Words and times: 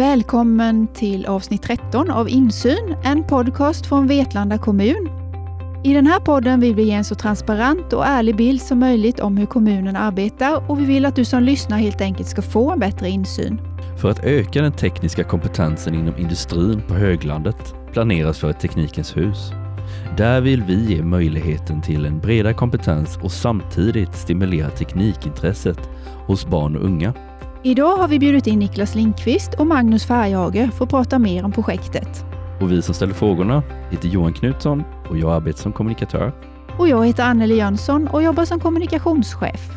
Välkommen 0.00 0.86
till 0.94 1.26
avsnitt 1.26 1.62
13 1.62 2.10
av 2.10 2.28
Insyn, 2.28 2.96
en 3.04 3.24
podcast 3.24 3.86
från 3.86 4.06
Vetlanda 4.06 4.58
kommun. 4.58 5.08
I 5.84 5.94
den 5.94 6.06
här 6.06 6.20
podden 6.20 6.60
vill 6.60 6.74
vi 6.74 6.82
ge 6.82 6.92
en 6.92 7.04
så 7.04 7.14
transparent 7.14 7.92
och 7.92 8.06
ärlig 8.06 8.36
bild 8.36 8.62
som 8.62 8.78
möjligt 8.78 9.20
om 9.20 9.36
hur 9.36 9.46
kommunen 9.46 9.96
arbetar 9.96 10.70
och 10.70 10.80
vi 10.80 10.84
vill 10.84 11.04
att 11.04 11.16
du 11.16 11.24
som 11.24 11.42
lyssnar 11.42 11.78
helt 11.78 12.00
enkelt 12.00 12.28
ska 12.28 12.42
få 12.42 12.70
en 12.70 12.78
bättre 12.78 13.08
insyn. 13.08 13.60
För 14.00 14.10
att 14.10 14.24
öka 14.24 14.62
den 14.62 14.72
tekniska 14.72 15.24
kompetensen 15.24 15.94
inom 15.94 16.16
industrin 16.18 16.82
på 16.88 16.94
höglandet 16.94 17.74
planeras 17.92 18.38
för 18.38 18.50
ett 18.50 18.60
Teknikens 18.60 19.16
hus. 19.16 19.52
Där 20.16 20.40
vill 20.40 20.62
vi 20.62 20.94
ge 20.94 21.02
möjligheten 21.02 21.82
till 21.82 22.06
en 22.06 22.20
bredare 22.20 22.54
kompetens 22.54 23.18
och 23.22 23.32
samtidigt 23.32 24.14
stimulera 24.14 24.70
teknikintresset 24.70 25.88
hos 26.26 26.46
barn 26.46 26.76
och 26.76 26.84
unga. 26.84 27.14
Idag 27.62 27.96
har 27.96 28.08
vi 28.08 28.18
bjudit 28.18 28.46
in 28.46 28.58
Niklas 28.58 28.94
Lindqvist 28.94 29.54
och 29.54 29.66
Magnus 29.66 30.06
Färjhage 30.06 30.70
för 30.72 30.84
att 30.84 30.90
prata 30.90 31.18
mer 31.18 31.44
om 31.44 31.52
projektet. 31.52 32.24
Och 32.60 32.72
vi 32.72 32.82
som 32.82 32.94
ställer 32.94 33.14
frågorna 33.14 33.62
heter 33.90 34.08
Johan 34.08 34.32
Knutsson 34.32 34.82
och 35.08 35.18
jag 35.18 35.32
arbetar 35.32 35.58
som 35.58 35.72
kommunikatör. 35.72 36.32
Och 36.78 36.88
jag 36.88 37.06
heter 37.06 37.22
Anneli 37.24 37.56
Jönsson 37.56 38.08
och 38.08 38.22
jobbar 38.22 38.44
som 38.44 38.60
kommunikationschef. 38.60 39.70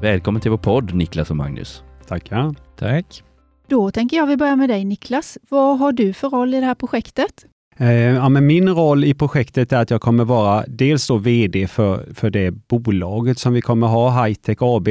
Välkommen 0.00 0.42
till 0.42 0.50
vår 0.50 0.58
podd 0.58 0.94
Niklas 0.94 1.30
och 1.30 1.36
Magnus. 1.36 1.82
Tackar. 2.08 2.54
Tack. 2.78 3.22
Då 3.66 3.90
tänker 3.90 4.16
jag 4.16 4.26
vi 4.26 4.36
börjar 4.36 4.56
med 4.56 4.68
dig 4.68 4.84
Niklas. 4.84 5.38
Vad 5.48 5.78
har 5.78 5.92
du 5.92 6.12
för 6.12 6.28
roll 6.28 6.54
i 6.54 6.60
det 6.60 6.66
här 6.66 6.74
projektet? 6.74 7.46
Eh, 7.76 7.92
ja, 7.92 8.28
men 8.28 8.46
min 8.46 8.68
roll 8.68 9.04
i 9.04 9.14
projektet 9.14 9.72
är 9.72 9.76
att 9.76 9.90
jag 9.90 10.00
kommer 10.00 10.24
vara 10.24 10.64
dels 10.68 11.06
då 11.06 11.16
VD 11.16 11.66
för, 11.66 12.14
för 12.14 12.30
det 12.30 12.50
bolaget 12.68 13.38
som 13.38 13.52
vi 13.52 13.60
kommer 13.60 13.86
ha, 13.86 14.24
Hightech 14.24 14.58
AB. 14.60 14.88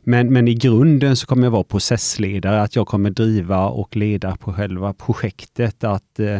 Men, 0.00 0.32
men 0.32 0.48
i 0.48 0.54
grunden 0.54 1.16
så 1.16 1.26
kommer 1.26 1.44
jag 1.44 1.50
vara 1.50 1.64
processledare, 1.64 2.62
att 2.62 2.76
jag 2.76 2.86
kommer 2.86 3.10
driva 3.10 3.68
och 3.68 3.96
leda 3.96 4.36
på 4.36 4.52
själva 4.52 4.92
projektet. 4.92 5.84
Att 5.84 6.20
eh, 6.20 6.36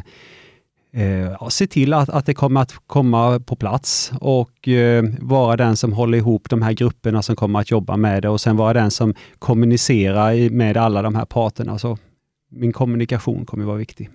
eh, 1.02 1.48
se 1.48 1.66
till 1.66 1.92
att, 1.92 2.08
att 2.08 2.26
det 2.26 2.34
kommer 2.34 2.60
att 2.60 2.74
komma 2.86 3.40
på 3.40 3.56
plats 3.56 4.12
och 4.20 4.68
eh, 4.68 5.04
vara 5.20 5.56
den 5.56 5.76
som 5.76 5.92
håller 5.92 6.18
ihop 6.18 6.50
de 6.50 6.62
här 6.62 6.72
grupperna 6.72 7.22
som 7.22 7.36
kommer 7.36 7.60
att 7.60 7.70
jobba 7.70 7.96
med 7.96 8.22
det 8.22 8.28
och 8.28 8.40
sen 8.40 8.56
vara 8.56 8.72
den 8.72 8.90
som 8.90 9.14
kommunicerar 9.38 10.50
med 10.50 10.76
alla 10.76 11.02
de 11.02 11.14
här 11.14 11.24
parterna. 11.24 11.78
Så 11.78 11.98
min 12.50 12.72
kommunikation 12.72 13.46
kommer 13.46 13.64
att 13.64 13.68
vara 13.68 13.78
viktig. 13.78 14.10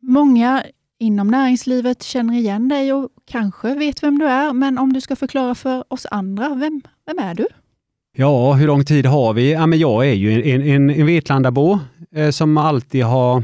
Många 0.00 0.62
inom 1.02 1.28
näringslivet 1.28 2.02
känner 2.02 2.34
igen 2.34 2.68
dig 2.68 2.92
och 2.92 3.08
kanske 3.30 3.74
vet 3.74 4.02
vem 4.02 4.18
du 4.18 4.26
är, 4.26 4.52
men 4.52 4.78
om 4.78 4.92
du 4.92 5.00
ska 5.00 5.16
förklara 5.16 5.54
för 5.54 5.84
oss 5.92 6.06
andra, 6.10 6.54
vem, 6.54 6.82
vem 7.06 7.18
är 7.18 7.34
du? 7.34 7.46
Ja, 8.16 8.52
hur 8.52 8.66
lång 8.66 8.84
tid 8.84 9.06
har 9.06 9.32
vi? 9.32 9.52
Ja, 9.52 9.66
men 9.66 9.78
jag 9.78 10.08
är 10.08 10.12
ju 10.12 10.50
en, 10.50 10.62
en, 10.62 10.90
en 10.90 11.06
Vetlandabo 11.06 11.78
eh, 12.14 12.30
som 12.30 12.56
alltid 12.56 13.04
har 13.04 13.42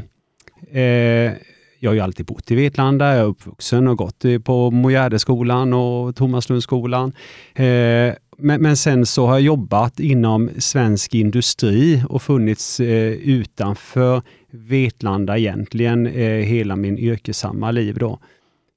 eh, 0.71 1.33
jag 1.81 1.89
har 1.89 1.95
ju 1.95 1.99
alltid 1.99 2.25
bott 2.25 2.51
i 2.51 2.55
Vetlanda, 2.55 3.07
jag 3.07 3.17
är 3.17 3.23
uppvuxen 3.23 3.87
och 3.87 3.97
gått 3.97 4.25
på 4.43 4.71
Mojärdeskolan 4.71 5.73
och 5.73 6.15
Thomaslundsskolan. 6.15 7.13
Eh, 7.55 8.13
men, 8.41 8.61
men, 8.61 8.77
sen 8.77 9.05
så 9.05 9.25
har 9.25 9.33
jag 9.33 9.41
jobbat 9.41 9.99
inom 9.99 10.49
svensk 10.57 11.15
industri 11.15 12.03
och 12.09 12.21
funnits 12.21 12.79
eh, 12.79 13.11
utanför 13.11 14.21
Vetlanda 14.51 15.37
egentligen 15.37 16.07
eh, 16.07 16.45
hela 16.45 16.75
min 16.75 16.97
yrkesamma 16.97 17.71
liv. 17.71 17.97
Då. 17.99 18.19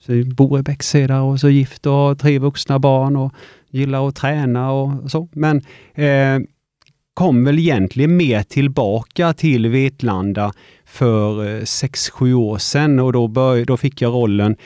Så 0.07 0.15
jag 0.15 0.35
bor 0.35 0.59
i 0.59 0.63
Bäckseda 0.63 1.23
och 1.23 1.41
så 1.41 1.49
gift 1.49 1.87
och 1.87 1.93
har 1.93 2.15
tre 2.15 2.39
vuxna 2.39 2.79
barn 2.79 3.17
och 3.17 3.33
gillar 3.71 4.09
att 4.09 4.17
träna 4.17 4.73
och 4.73 5.11
så. 5.11 5.29
Men 5.33 5.57
eh, 5.95 6.47
kom 7.15 7.45
väl 7.45 7.59
egentligen 7.59 8.17
mer 8.17 8.43
tillbaka 8.43 9.33
till 9.33 9.69
Vetlanda 9.69 10.53
för 10.85 11.57
eh, 11.57 11.65
sex 11.65 12.11
sju 12.11 12.35
år 12.35 12.59
sedan 12.59 12.99
och 12.99 13.13
då, 13.13 13.29
började, 13.29 13.65
då 13.65 13.77
fick 13.77 14.03
jag 14.03 14.13
rollen 14.15 14.57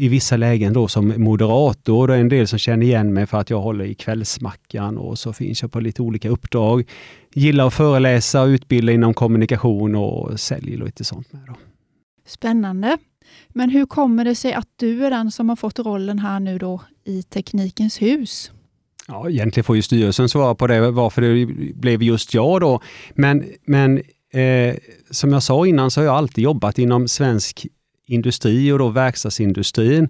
i 0.00 0.08
vissa 0.08 0.36
lägen 0.36 0.72
då 0.72 0.88
som 0.88 1.14
moderator. 1.16 2.08
Det 2.08 2.14
är 2.14 2.18
en 2.18 2.28
del 2.28 2.48
som 2.48 2.58
känner 2.58 2.86
igen 2.86 3.12
mig 3.14 3.26
för 3.26 3.38
att 3.38 3.50
jag 3.50 3.60
håller 3.60 3.84
i 3.84 3.94
Kvällsmackan 3.94 4.98
och 4.98 5.18
så 5.18 5.32
finns 5.32 5.62
jag 5.62 5.72
på 5.72 5.80
lite 5.80 6.02
olika 6.02 6.28
uppdrag. 6.28 6.88
Gillar 7.34 7.66
att 7.66 7.74
föreläsa 7.74 8.42
och 8.42 8.46
utbilda 8.46 8.92
inom 8.92 9.14
kommunikation 9.14 9.94
och 9.94 10.40
säljer 10.40 10.84
lite 10.84 11.04
sånt 11.04 11.32
med. 11.32 11.42
Då. 11.46 11.54
Spännande. 12.26 12.98
Men 13.48 13.70
hur 13.70 13.86
kommer 13.86 14.24
det 14.24 14.34
sig 14.34 14.52
att 14.52 14.68
du 14.76 15.06
är 15.06 15.10
den 15.10 15.30
som 15.30 15.48
har 15.48 15.56
fått 15.56 15.78
rollen 15.78 16.18
här 16.18 16.40
nu 16.40 16.58
då 16.58 16.80
i 17.04 17.22
Teknikens 17.22 18.02
hus? 18.02 18.50
Ja, 19.08 19.30
egentligen 19.30 19.64
får 19.64 19.76
ju 19.76 19.82
styrelsen 19.82 20.28
svara 20.28 20.54
på 20.54 20.66
det, 20.66 20.90
varför 20.90 21.22
det 21.22 21.46
blev 21.74 22.02
just 22.02 22.34
jag 22.34 22.60
då. 22.60 22.80
Men, 23.14 23.44
men 23.64 23.98
eh, 24.32 24.76
som 25.10 25.32
jag 25.32 25.42
sa 25.42 25.66
innan 25.66 25.90
så 25.90 26.00
har 26.00 26.06
jag 26.06 26.14
alltid 26.16 26.44
jobbat 26.44 26.78
inom 26.78 27.08
svensk 27.08 27.66
industri 28.12 28.72
och 28.72 28.78
då 28.78 28.88
verkstadsindustrin 28.88 30.08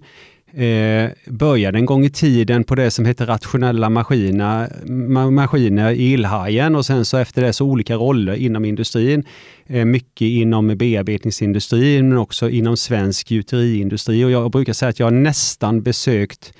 eh, 0.53 1.09
började 1.25 1.77
en 1.77 1.85
gång 1.85 2.05
i 2.05 2.09
tiden 2.09 2.63
på 2.63 2.75
det 2.75 2.91
som 2.91 3.05
heter 3.05 3.25
rationella 3.25 3.89
maskiner, 3.89 4.69
ma 4.85 5.31
maskiner 5.31 5.91
i 5.91 6.11
Illhajen 6.13 6.75
och 6.75 6.85
sen 6.85 7.05
så 7.05 7.17
efter 7.17 7.41
det 7.41 7.53
så 7.53 7.65
olika 7.65 7.95
roller 7.95 8.33
inom 8.33 8.65
industrin. 8.65 9.23
Eh, 9.67 9.85
mycket 9.85 10.25
inom 10.25 10.67
bearbetningsindustrin 10.67 12.09
men 12.09 12.17
också 12.17 12.49
inom 12.49 12.77
svensk 12.77 13.31
gjuteriindustri 13.31 14.25
och 14.25 14.31
jag 14.31 14.51
brukar 14.51 14.73
säga 14.73 14.89
att 14.89 14.99
jag 14.99 15.05
har 15.05 15.11
nästan 15.11 15.81
besökt 15.81 16.53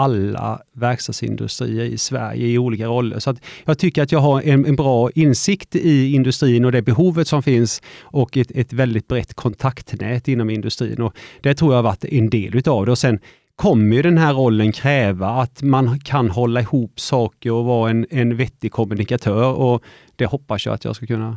alla 0.00 0.62
verkstadsindustrier 0.72 1.84
i 1.84 1.98
Sverige 1.98 2.46
i 2.46 2.58
olika 2.58 2.86
roller. 2.86 3.18
Så 3.18 3.36
jag 3.64 3.78
tycker 3.78 4.02
att 4.02 4.12
jag 4.12 4.18
har 4.20 4.42
en, 4.42 4.66
en, 4.66 4.76
bra 4.76 5.10
insikt 5.10 5.76
i 5.76 6.12
industrin 6.12 6.64
och 6.64 6.72
det 6.72 6.82
behovet 6.82 7.28
som 7.28 7.42
finns 7.42 7.82
och 8.00 8.36
ett, 8.36 8.50
ett 8.50 8.72
väldigt 8.72 9.08
brett 9.08 9.34
kontaktnät 9.34 10.28
inom 10.28 10.50
industrin. 10.50 11.02
Och 11.02 11.16
det 11.40 11.54
tror 11.54 11.72
jag 11.72 11.78
har 11.78 11.82
varit 11.82 12.04
en 12.04 12.30
del 12.30 12.56
utav 12.56 12.86
det. 12.86 12.92
Och 12.92 12.98
sen 12.98 13.18
kommer 13.56 13.96
ju 13.96 14.02
den 14.02 14.18
här 14.18 14.34
rollen 14.34 14.72
kräva 14.72 15.28
att 15.28 15.62
man 15.62 16.00
kan 16.00 16.30
hålla 16.30 16.60
ihop 16.60 17.00
saker 17.00 17.52
och 17.52 17.64
vara 17.64 17.90
en, 17.90 18.06
en 18.10 18.36
vettig 18.36 18.72
kommunikatör 18.72 19.52
och 19.52 19.82
det 20.16 20.26
hoppas 20.26 20.66
jag 20.66 20.74
att 20.74 20.84
jag 20.84 20.96
ska 20.96 21.06
kunna 21.06 21.36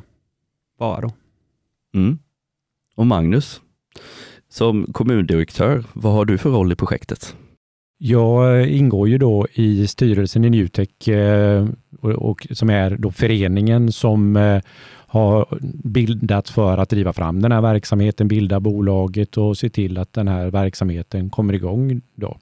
vara 0.77 1.01
då. 1.01 1.11
Mm. 1.93 2.19
Och 2.95 3.07
Magnus, 3.07 3.61
som 4.49 4.85
kommundirektör, 4.93 5.83
vad 5.93 6.13
har 6.13 6.25
du 6.25 6.37
för 6.37 6.49
roll 6.49 6.71
i 6.71 6.75
projektet? 6.75 7.35
Jag 8.05 8.61
eh, 8.61 8.77
ingår 8.77 9.09
ju 9.09 9.17
då 9.17 9.47
i 9.53 9.87
styrelsen 9.87 10.45
i 10.45 10.49
Nutek, 10.49 11.07
eh, 11.07 11.67
och, 12.01 12.47
som 12.51 12.69
är 12.69 12.97
då 12.97 13.11
föreningen 13.11 13.91
som 13.91 14.35
eh, 14.35 14.61
har 15.07 15.59
bildats 15.83 16.51
för 16.51 16.77
att 16.77 16.89
driva 16.89 17.13
fram 17.13 17.41
den 17.41 17.51
här 17.51 17.61
verksamheten, 17.61 18.27
bilda 18.27 18.59
bolaget 18.59 19.37
och 19.37 19.57
se 19.57 19.69
till 19.69 19.97
att 19.97 20.13
den 20.13 20.27
här 20.27 20.51
verksamheten 20.51 21.29
kommer 21.29 21.53
igång. 21.53 22.01
Då. 22.15 22.37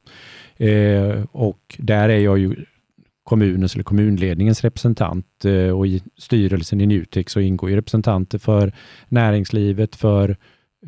Eh, 0.66 1.26
och 1.32 1.76
där 1.78 2.10
är 2.10 2.20
jag 2.20 2.40
ju 2.40 2.56
kommunens 3.24 3.74
eller 3.74 3.84
kommunledningens 3.84 4.62
representant 4.62 5.46
eh, 5.46 5.78
och 5.78 5.88
i 5.88 6.02
styrelsen 6.18 6.82
i 6.82 6.86
Nutek 6.86 7.30
så 7.30 7.40
ingår 7.40 7.70
ju 7.70 7.76
representanter 7.76 8.38
för 8.38 8.74
näringslivet, 9.10 9.96
för 9.96 10.38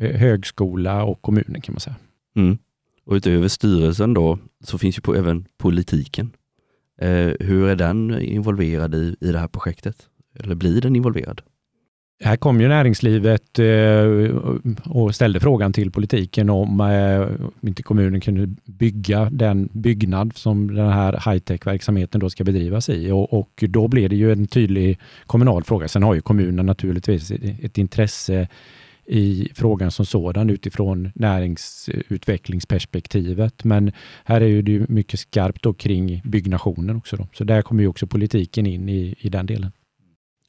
eh, 0.00 0.16
högskola 0.16 1.04
och 1.04 1.22
kommunen 1.22 1.60
kan 1.60 1.72
man 1.72 1.80
säga. 1.80 1.96
Mm. 2.36 2.58
Och 3.04 3.14
utöver 3.14 3.48
styrelsen 3.48 4.14
då 4.14 4.38
så 4.64 4.78
finns 4.78 4.98
ju 4.98 5.00
på, 5.00 5.14
även 5.14 5.46
politiken. 5.58 6.30
Eh, 7.00 7.32
hur 7.40 7.68
är 7.68 7.76
den 7.76 8.20
involverad 8.20 8.94
i, 8.94 9.16
i 9.20 9.32
det 9.32 9.38
här 9.38 9.48
projektet? 9.48 9.96
Eller 10.38 10.54
blir 10.54 10.80
den 10.80 10.96
involverad? 10.96 11.42
Här 12.24 12.36
kom 12.36 12.60
ju 12.60 12.68
näringslivet 12.68 13.58
eh, 13.58 14.06
och 14.84 15.14
ställde 15.14 15.40
frågan 15.40 15.72
till 15.72 15.90
politiken 15.90 16.50
om 16.50 16.80
eh, 16.80 17.68
inte 17.68 17.82
kommunen 17.82 18.20
kunde 18.20 18.46
bygga 18.64 19.28
den 19.30 19.68
byggnad 19.72 20.36
som 20.36 20.74
den 20.74 20.92
här 20.92 21.12
high-tech-verksamheten 21.12 22.20
då 22.20 22.30
ska 22.30 22.44
bedrivas 22.44 22.88
i. 22.88 23.10
Och, 23.10 23.32
och, 23.32 23.64
då 23.68 23.88
blev 23.88 24.08
det 24.08 24.16
ju 24.16 24.32
en 24.32 24.46
tydlig 24.46 24.98
kommunal 25.26 25.64
fråga. 25.64 25.88
Sen 25.88 26.02
har 26.02 26.14
ju 26.14 26.20
kommunen 26.20 26.66
naturligtvis 26.66 27.30
ett 27.62 27.78
intresse 27.78 28.48
i 29.06 29.48
frågan 29.54 29.90
som 29.90 30.06
sådan 30.06 30.50
utifrån 30.50 31.12
näringsutvecklingsperspektivet. 31.14 33.64
Men 33.64 33.92
här 34.24 34.40
är 34.40 34.62
det 34.62 34.88
mycket 34.88 35.20
skarpt 35.20 35.62
då 35.62 35.74
kring 35.74 36.22
byggnationen 36.24 36.96
också. 36.96 37.16
Då. 37.16 37.28
Så 37.32 37.44
där 37.44 37.62
kommer 37.62 37.82
ju 37.82 37.88
också 37.88 38.06
politiken 38.06 38.66
in 38.66 38.88
i, 38.88 39.14
i 39.18 39.28
den 39.28 39.46
delen. 39.46 39.72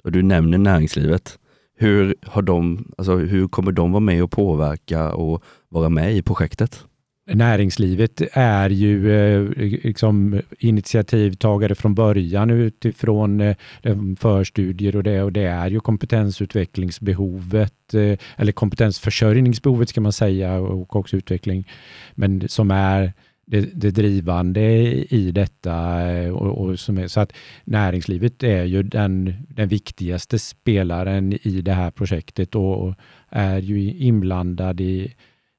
Och 0.03 0.11
du 0.11 0.23
nämner 0.23 0.57
näringslivet. 0.57 1.39
Hur, 1.77 2.15
har 2.21 2.41
de, 2.41 2.91
alltså 2.97 3.15
hur 3.15 3.47
kommer 3.47 3.71
de 3.71 3.91
vara 3.91 3.99
med 3.99 4.23
och 4.23 4.31
påverka 4.31 5.13
och 5.13 5.43
vara 5.69 5.89
med 5.89 6.15
i 6.15 6.21
projektet? 6.21 6.85
Näringslivet 7.27 8.21
är 8.33 8.69
ju 8.69 9.11
eh, 9.11 9.49
liksom 9.83 10.41
initiativtagare 10.59 11.75
från 11.75 11.95
början 11.95 12.49
utifrån 12.49 13.41
eh, 13.41 13.55
eh, 13.81 13.97
förstudier 14.19 14.95
och 14.95 15.03
det, 15.03 15.23
och 15.23 15.31
det 15.31 15.45
är 15.45 15.69
ju 15.69 15.79
kompetensutvecklingsbehovet 15.79 17.93
eh, 17.93 18.17
eller 18.37 18.51
kompetensförsörjningsbehovet 18.51 19.89
ska 19.89 20.01
man 20.01 20.13
säga 20.13 20.55
och 20.55 20.95
också 20.95 21.17
utveckling, 21.17 21.67
men 22.15 22.49
som 22.49 22.71
är 22.71 23.13
det, 23.45 23.61
det 23.61 23.91
drivande 23.91 24.61
i 25.09 25.31
detta. 25.31 26.01
Eh, 26.11 26.31
och, 26.31 26.65
och 26.65 26.79
som 26.79 26.97
är, 26.97 27.07
så 27.07 27.19
att 27.19 27.33
näringslivet 27.63 28.43
är 28.43 28.63
ju 28.63 28.83
den, 28.83 29.33
den 29.49 29.67
viktigaste 29.67 30.39
spelaren 30.39 31.33
i 31.41 31.61
det 31.61 31.73
här 31.73 31.91
projektet 31.91 32.55
och 32.55 32.95
är 33.29 33.57
ju 33.57 33.93
inblandad 33.93 34.81
i, 34.81 35.13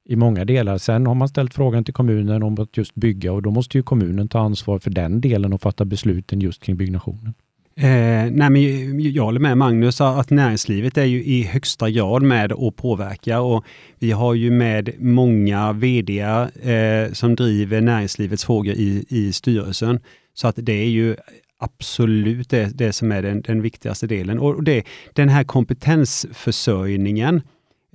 i 0.08 0.16
många 0.16 0.44
delar. 0.44 0.78
Sen 0.78 1.06
har 1.06 1.14
man 1.14 1.28
ställt 1.28 1.54
frågan 1.54 1.84
till 1.84 1.94
kommunen 1.94 2.42
om 2.42 2.58
att 2.58 2.76
just 2.76 2.94
bygga 2.94 3.32
och 3.32 3.42
då 3.42 3.50
måste 3.50 3.78
ju 3.78 3.82
kommunen 3.82 4.28
ta 4.28 4.38
ansvar 4.38 4.78
för 4.78 4.90
den 4.90 5.20
delen 5.20 5.52
och 5.52 5.60
fatta 5.60 5.84
besluten 5.84 6.40
just 6.40 6.62
kring 6.62 6.76
byggnationen. 6.76 7.34
Eh, 7.78 8.30
nej 8.30 8.50
men 8.50 9.00
jag 9.00 9.24
håller 9.24 9.40
med 9.40 9.58
Magnus 9.58 10.00
att 10.00 10.30
näringslivet 10.30 10.98
är 10.98 11.04
ju 11.04 11.24
i 11.24 11.42
högsta 11.42 11.90
grad 11.90 12.22
med 12.22 12.52
och 12.52 12.76
påverkar 12.76 13.40
och 13.40 13.64
vi 13.98 14.12
har 14.12 14.34
ju 14.34 14.50
med 14.50 14.90
många 14.98 15.72
VD 15.72 16.20
eh, 16.20 17.12
som 17.12 17.36
driver 17.36 17.80
näringslivets 17.80 18.44
frågor 18.44 18.74
i, 18.74 19.04
i 19.08 19.32
styrelsen. 19.32 20.00
Så 20.34 20.48
att 20.48 20.54
det 20.58 20.72
är 20.72 20.88
ju 20.88 21.16
absolut 21.58 22.50
det, 22.50 22.78
det 22.78 22.92
som 22.92 23.12
är 23.12 23.22
den, 23.22 23.40
den 23.40 23.62
viktigaste 23.62 24.06
delen. 24.06 24.38
Och 24.38 24.62
det, 24.62 24.84
den 25.12 25.28
här 25.28 25.44
kompetensförsörjningen, 25.44 27.42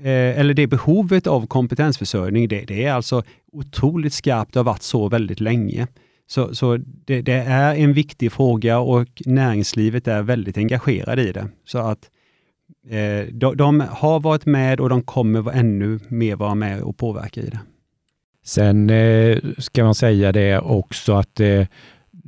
eh, 0.03 0.39
eller 0.39 0.53
det 0.53 0.67
behovet 0.67 1.27
av 1.27 1.47
kompetensförsörjning, 1.47 2.47
det, 2.47 2.65
det 2.65 2.85
är 2.85 2.93
alltså 2.93 3.23
otroligt 3.51 4.13
skarpt 4.13 4.55
och 4.55 4.59
har 4.59 4.71
varit 4.71 4.81
så 4.81 5.09
väldigt 5.09 5.39
länge. 5.39 5.87
Så, 6.27 6.55
så 6.55 6.77
det, 7.05 7.21
det, 7.21 7.33
är 7.33 7.75
en 7.75 7.93
viktig 7.93 8.31
fråga 8.31 8.79
och 8.79 9.07
näringslivet 9.25 10.07
är 10.07 10.21
väldigt 10.21 10.57
engagerade 10.57 11.21
i 11.29 11.31
det. 11.31 11.47
Så 11.65 11.77
att 11.77 12.09
eh, 12.89 13.33
de, 13.33 13.57
de, 13.57 13.79
har 13.89 14.19
varit 14.19 14.45
med 14.45 14.79
och 14.79 14.89
de 14.89 15.01
kommer 15.01 15.51
ännu 15.51 15.99
mer 16.07 16.35
vara 16.35 16.55
med 16.55 16.81
och 16.81 16.97
påverka 16.97 17.41
i 17.41 17.49
det. 17.49 17.59
Sen 18.45 18.89
eh, 18.89 19.37
ska 19.57 19.83
man 19.83 19.95
säga 19.95 20.31
det 20.31 20.59
också 20.59 21.13
att 21.13 21.39
eh, 21.39 21.65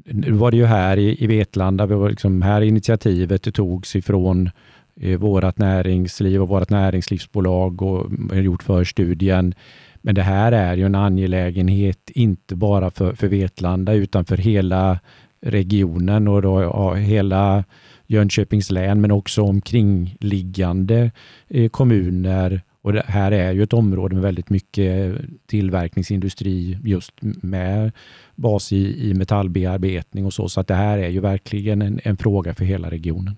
nu 0.05 0.31
var 0.31 0.51
det 0.51 0.57
ju 0.57 0.65
här 0.65 0.97
i, 0.97 1.23
i 1.23 1.27
Vetlanda, 1.27 1.85
vi 1.85 1.95
var 1.95 2.09
liksom 2.09 2.41
här 2.41 2.61
initiativet 2.61 3.53
togs 3.53 3.95
ifrån 3.95 4.49
vårt 5.17 5.57
näringsliv 5.57 6.41
och 6.41 6.47
vårt 6.47 6.69
näringslivsbolag 6.69 7.81
och 7.81 8.11
gjort 8.33 8.63
förstudien. 8.63 9.53
Men 10.01 10.15
det 10.15 10.21
här 10.21 10.51
är 10.51 10.77
ju 10.77 10.85
en 10.85 10.95
angelägenhet, 10.95 12.09
inte 12.09 12.55
bara 12.55 12.91
för, 12.91 13.13
för 13.13 13.27
Vetlanda, 13.27 13.93
utan 13.93 14.25
för 14.25 14.37
hela 14.37 14.99
regionen 15.41 16.27
och 16.27 16.41
då, 16.41 16.61
ja, 16.61 16.93
hela 16.93 17.63
Jönköpings 18.07 18.71
län, 18.71 19.01
men 19.01 19.11
också 19.11 19.41
omkringliggande 19.41 21.11
eh, 21.47 21.69
kommuner. 21.69 22.61
Och 22.81 22.93
det 22.93 23.03
här 23.07 23.31
är 23.31 23.51
ju 23.51 23.63
ett 23.63 23.73
område 23.73 24.15
med 24.15 24.23
väldigt 24.23 24.49
mycket 24.49 25.15
tillverkningsindustri 25.45 26.79
just 26.83 27.13
med 27.21 27.91
bas 28.35 28.73
i, 28.73 29.09
i 29.09 29.13
metallbearbetning 29.13 30.25
och 30.25 30.33
så. 30.33 30.49
Så 30.49 30.59
att 30.59 30.67
det 30.67 30.75
här 30.75 30.97
är 30.97 31.09
ju 31.09 31.19
verkligen 31.19 31.81
en, 31.81 31.99
en 32.03 32.17
fråga 32.17 32.53
för 32.53 32.65
hela 32.65 32.91
regionen. 32.91 33.35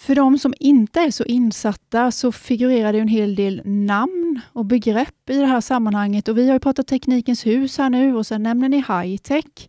För 0.00 0.14
de 0.14 0.38
som 0.38 0.54
inte 0.60 1.00
är 1.00 1.10
så 1.10 1.24
insatta 1.24 2.10
så 2.10 2.32
figurerar 2.32 2.92
det 2.92 2.98
en 2.98 3.08
hel 3.08 3.34
del 3.34 3.62
namn 3.64 4.40
och 4.52 4.64
begrepp 4.64 5.30
i 5.30 5.38
det 5.38 5.46
här 5.46 5.60
sammanhanget. 5.60 6.28
Och 6.28 6.38
vi 6.38 6.46
har 6.46 6.54
ju 6.54 6.60
pratat 6.60 6.86
Teknikens 6.86 7.46
hus 7.46 7.78
här 7.78 7.90
nu 7.90 8.16
och 8.16 8.26
sen 8.26 8.42
nämner 8.42 8.68
ni 8.68 8.76
high-tech. 8.76 9.68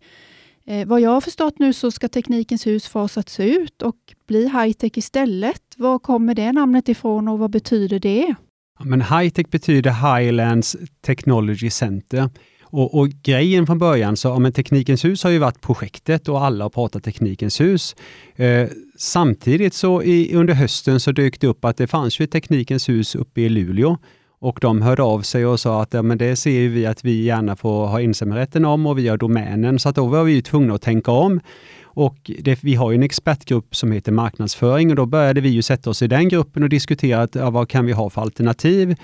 Eh, 0.66 0.88
vad 0.88 1.02
jag 1.02 1.10
har 1.10 1.22
förstått 1.22 1.60
nu 1.60 1.74
så 1.74 1.92
ska 1.92 2.08
Teknikens 2.08 2.68
hus 2.68 2.88
fasats 2.88 3.40
ut 3.40 3.81
och 3.81 3.96
bli 4.28 4.48
high-tech 4.48 4.98
istället. 4.98 5.62
Var 5.78 6.00
kommer 6.00 6.36
det 6.36 6.52
namnet 6.52 6.90
ifrån 6.90 7.28
och 7.28 7.40
vad 7.40 7.52
betyder 7.52 8.00
det? 8.00 8.36
Ja, 8.80 8.86
men 8.86 9.02
high-tech 9.02 9.50
betyder 9.50 9.92
Highlands 9.92 10.78
Technology 11.02 11.70
Center. 11.70 12.30
Och, 12.72 13.00
och, 13.00 13.10
grejen 13.10 13.66
från 13.66 13.80
början, 13.80 14.18
så 14.18 14.28
ja, 14.28 14.40
men 14.40 14.54
Teknikens 14.54 15.06
hus 15.06 15.24
har 15.24 15.31
ju 15.31 15.38
varit 15.38 15.62
projektet 15.62 16.30
och 16.30 16.46
alla 16.46 16.66
har 16.66 16.70
pratat 16.70 17.04
Teknikens 17.04 17.62
hus. 17.62 17.96
Eh, 18.36 18.68
samtidigt 19.00 19.74
så 19.74 20.04
i, 20.04 20.36
under 20.36 20.54
hösten 20.54 21.00
så 21.00 21.12
dök 21.12 21.40
det 21.40 21.48
upp 21.48 21.66
att 21.66 21.78
det 21.78 21.88
fanns 21.88 22.19
ju 22.19 22.24
ett 22.24 22.31
Teknikens 22.31 22.90
hus 22.90 23.16
uppe 23.16 23.42
i 23.42 23.50
Luleå 23.50 23.98
och 24.40 24.60
de 24.62 24.81
hörde 24.81 25.04
av 25.04 25.22
sig 25.22 25.46
och 25.46 25.60
sa 25.60 25.81
att 25.81 25.94
ja, 25.94 26.01
men 26.01 26.18
det 26.18 26.36
ser 26.36 26.69
vi 26.69 26.86
att 26.86 27.06
vi 27.06 27.24
gärna 27.24 27.56
får 27.56 27.88
ha 27.88 28.01
ensamrätten 28.01 28.66
om 28.66 28.86
och 28.86 28.98
vi 28.98 29.07
har 29.07 29.18
domänen. 29.18 29.80
Så 29.80 29.90
att 29.90 29.96
då 29.96 30.06
var 30.06 30.24
vi 30.24 30.42
tvungna 30.42 30.74
att 30.74 30.81
tänka 30.81 31.12
om. 31.12 31.40
Och 31.84 32.31
det, 32.40 32.63
vi 32.63 32.75
har 32.75 32.94
en 32.94 33.04
expertgrupp 33.04 33.75
som 33.75 33.92
heter 33.92 34.12
marknadsföring 34.12 34.90
och 34.90 34.96
då 34.96 35.06
började 35.06 35.42
vi 35.42 35.50
ju 35.50 35.62
sätta 35.62 35.90
oss 35.90 36.02
i 36.02 36.07
den 36.07 36.30
gruppen 36.30 36.63
och 36.63 36.69
diskutera 36.69 37.22
att, 37.22 37.36
ja, 37.36 37.50
vad 37.50 37.69
kan 37.69 37.86
vi 37.86 37.92
ha 37.92 38.10
för 38.10 38.22
alternativ. 38.22 38.95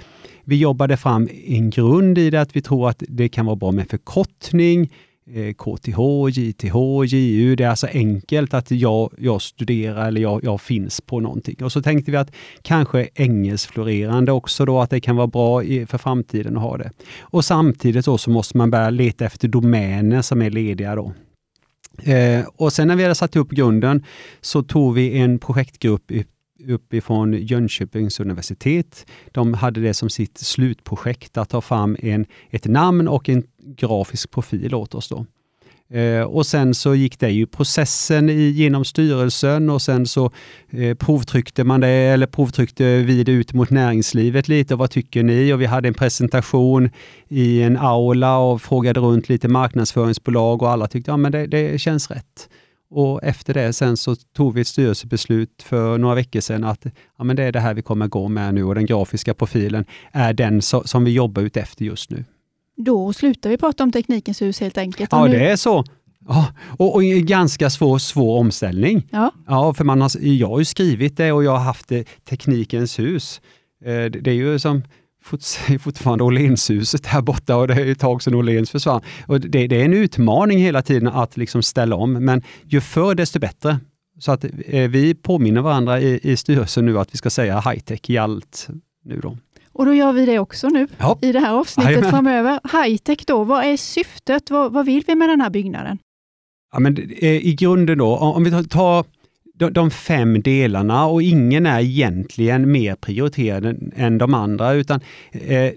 Vi 0.43 0.55
jobbade 0.55 0.97
fram 0.97 1.29
en 1.47 1.69
grund 1.69 2.17
i 2.17 2.29
det 2.29 2.41
att 2.41 2.55
vi 2.55 2.61
tror 2.61 2.89
att 2.89 3.03
det 3.07 3.29
kan 3.29 3.45
vara 3.45 3.55
bra 3.55 3.71
med 3.71 3.89
förkortning, 3.89 4.93
Eh, 5.33 5.53
KTH, 5.53 5.99
JTH, 6.29 6.75
JU. 7.05 7.55
Det 7.55 7.63
är 7.63 7.69
alltså 7.69 7.87
enkelt 7.87 8.53
att 8.53 8.71
jag, 8.71 9.13
jag 9.17 9.41
studerar 9.41 10.07
eller 10.07 10.21
jag, 10.21 10.43
jag 10.43 10.61
finns 10.61 11.01
på 11.01 11.19
någonting. 11.19 11.55
Och 11.63 11.71
så 11.71 11.81
tänkte 11.81 12.11
vi 12.11 12.17
att 12.17 12.31
kanske 12.61 13.09
engelskflorerande 13.15 14.31
också 14.31 14.65
då, 14.65 14.81
att 14.81 14.89
det 14.89 14.99
kan 14.99 15.15
vara 15.15 15.27
bra 15.27 15.63
i, 15.63 15.85
för 15.85 15.97
framtiden 15.97 16.57
att 16.57 16.63
ha 16.63 16.77
det. 16.77 16.91
Och 17.19 17.45
samtidigt 17.45 18.05
så 18.05 18.29
måste 18.29 18.57
man 18.57 18.71
börja 18.71 18.89
leta 18.89 19.25
efter 19.25 19.47
domäner 19.47 20.21
som 20.21 20.41
är 20.41 20.49
lediga 20.49 20.95
då. 20.95 21.13
Eh, 22.03 22.45
och 22.55 22.73
sen 22.73 22.87
när 22.87 22.95
vi 22.95 23.03
hade 23.03 23.15
satt 23.15 23.35
upp 23.35 23.49
grunden 23.49 24.03
så 24.41 24.63
tog 24.63 24.93
vi 24.93 25.17
en 25.17 25.39
projektgrupp 25.39 26.11
uppifrån 26.67 27.33
Jönköpings 27.33 28.19
universitet. 28.19 29.05
De 29.31 29.53
hade 29.53 29.81
det 29.81 29.93
som 29.93 30.09
sitt 30.09 30.37
slutprojekt 30.37 31.37
att 31.37 31.49
ta 31.49 31.61
fram 31.61 31.97
en, 31.99 32.25
ett 32.49 32.65
namn 32.65 33.07
och 33.07 33.29
en 33.29 33.43
grafisk 33.77 34.31
profil 34.31 34.75
åt 34.75 34.95
oss. 34.95 35.09
Då. 35.09 35.25
Eh, 35.89 36.21
och 36.21 36.45
sen 36.45 36.75
så 36.75 36.95
gick 36.95 37.19
det 37.19 37.29
ju 37.29 37.45
processen 37.45 38.29
i, 38.29 38.49
genom 38.49 38.85
styrelsen 38.85 39.69
och 39.69 39.81
sen 39.81 40.05
så 40.05 40.31
eh, 40.69 40.95
provtryckte 40.97 41.63
man 41.63 41.81
det, 41.81 41.87
eller 41.87 42.27
provtryckte 42.27 42.97
vi 42.97 43.23
det 43.23 43.31
ut 43.31 43.53
mot 43.53 43.69
näringslivet 43.69 44.47
lite. 44.47 44.73
och 44.73 44.79
Vad 44.79 44.91
tycker 44.91 45.23
ni? 45.23 45.53
Och 45.53 45.61
vi 45.61 45.65
hade 45.65 45.87
en 45.87 45.93
presentation 45.93 46.89
i 47.27 47.61
en 47.61 47.77
aula 47.77 48.37
och 48.37 48.61
frågade 48.61 48.99
runt 48.99 49.29
lite 49.29 49.47
marknadsföringsbolag 49.47 50.61
och 50.61 50.69
alla 50.69 50.87
tyckte 50.87 51.11
ja, 51.11 51.17
det, 51.17 51.47
det 51.47 51.81
känns 51.81 52.11
rätt. 52.11 52.49
Och 52.89 53.23
efter 53.23 53.53
det 53.53 53.73
sen 53.73 53.97
så 53.97 54.15
tog 54.15 54.53
vi 54.53 54.61
ett 54.61 54.67
styrelsebeslut 54.67 55.63
för 55.63 55.97
några 55.97 56.15
veckor 56.15 56.39
sedan 56.39 56.63
att 56.63 56.85
ja, 57.17 57.23
men 57.23 57.35
det 57.35 57.43
är 57.43 57.51
det 57.51 57.59
här 57.59 57.73
vi 57.73 57.81
kommer 57.81 58.07
gå 58.07 58.27
med 58.27 58.53
nu 58.53 58.63
och 58.63 58.75
den 58.75 58.85
grafiska 58.85 59.33
profilen 59.33 59.85
är 60.11 60.33
den 60.33 60.61
so 60.61 60.83
som 60.85 61.03
vi 61.03 61.11
jobbar 61.11 61.41
ut 61.41 61.57
efter 61.57 61.85
just 61.85 62.09
nu. 62.09 62.23
Då 62.75 63.13
slutar 63.13 63.49
vi 63.49 63.57
prata 63.57 63.83
om 63.83 63.91
Teknikens 63.91 64.41
hus 64.41 64.59
helt 64.59 64.77
enkelt. 64.77 65.11
Ja, 65.11 65.27
det 65.27 65.49
är 65.49 65.55
så. 65.55 65.83
Ja, 66.27 66.47
och, 66.77 66.95
och 66.95 67.03
en 67.03 67.25
ganska 67.25 67.69
svår, 67.69 67.97
svår 67.97 68.39
omställning. 68.39 69.07
Ja. 69.11 69.31
Ja, 69.47 69.73
för 69.73 69.83
man 69.83 70.01
har, 70.01 70.11
jag 70.21 70.47
har 70.47 70.59
ju 70.59 70.65
skrivit 70.65 71.17
det 71.17 71.31
och 71.31 71.43
jag 71.43 71.51
har 71.51 71.63
haft 71.63 71.87
det, 71.87 72.07
Teknikens 72.29 72.99
hus. 72.99 73.41
Eh, 73.85 73.91
det, 73.91 74.09
det 74.09 74.31
är 74.31 74.35
ju 74.35 74.59
som 74.59 74.83
fortfarande 75.79 76.23
Åhlénshuset 76.23 77.05
här 77.05 77.21
borta 77.21 77.55
och 77.55 77.67
det 77.67 77.73
är 77.73 77.91
ett 77.91 77.99
tag 77.99 78.23
sedan 78.23 78.35
Åhléns 78.35 78.69
försvann. 78.69 79.01
Och 79.27 79.41
det, 79.41 79.67
det, 79.67 79.81
är 79.81 79.85
en 79.85 79.93
utmaning 79.93 80.59
hela 80.59 80.81
tiden 80.81 81.07
att 81.07 81.37
liksom 81.37 81.63
ställa 81.63 81.95
om, 81.95 82.13
men 82.13 82.41
ju 82.63 82.81
förr 82.81 83.15
desto 83.15 83.39
bättre. 83.39 83.79
Så 84.19 84.31
att 84.31 84.45
eh, 84.65 84.89
vi 84.89 85.15
påminner 85.15 85.61
varandra 85.61 85.99
i, 85.99 86.19
i 86.23 86.37
styrelsen 86.37 86.85
nu 86.85 86.99
att 86.99 87.13
vi 87.13 87.17
ska 87.17 87.29
säga 87.29 87.59
high-tech 87.59 88.09
i 88.09 88.17
allt 88.17 88.67
nu 89.03 89.19
då. 89.19 89.37
Och 89.75 89.85
då 89.85 89.93
gör 89.93 90.13
vi 90.13 90.25
det 90.25 90.39
också 90.39 90.67
nu 90.67 90.87
ja. 90.97 91.19
i 91.21 91.31
det 91.31 91.39
här 91.39 91.53
avsnittet 91.53 91.97
Amen. 91.97 92.11
framöver. 92.11 92.59
High-tech 92.71 93.25
då, 93.27 93.43
vad 93.43 93.65
är 93.65 93.77
syftet? 93.77 94.51
Vad, 94.51 94.73
vad 94.73 94.85
vill 94.85 95.03
vi 95.07 95.15
med 95.15 95.29
den 95.29 95.41
här 95.41 95.49
byggnaden? 95.49 95.97
Ja, 96.73 96.79
men, 96.79 96.97
eh, 96.97 97.47
I 97.47 97.55
grunden 97.59 97.97
då, 97.97 98.17
om 98.17 98.43
vi 98.43 98.67
tar 98.67 99.05
de, 99.55 99.73
de 99.73 99.91
fem 99.91 100.41
delarna 100.41 101.05
och 101.05 101.21
ingen 101.21 101.65
är 101.65 101.81
egentligen 101.81 102.71
mer 102.71 102.95
prioriterad 102.95 103.91
än 103.95 104.17
de 104.17 104.33
andra. 104.33 104.73
Utan, 104.73 105.01
eh, 105.31 105.71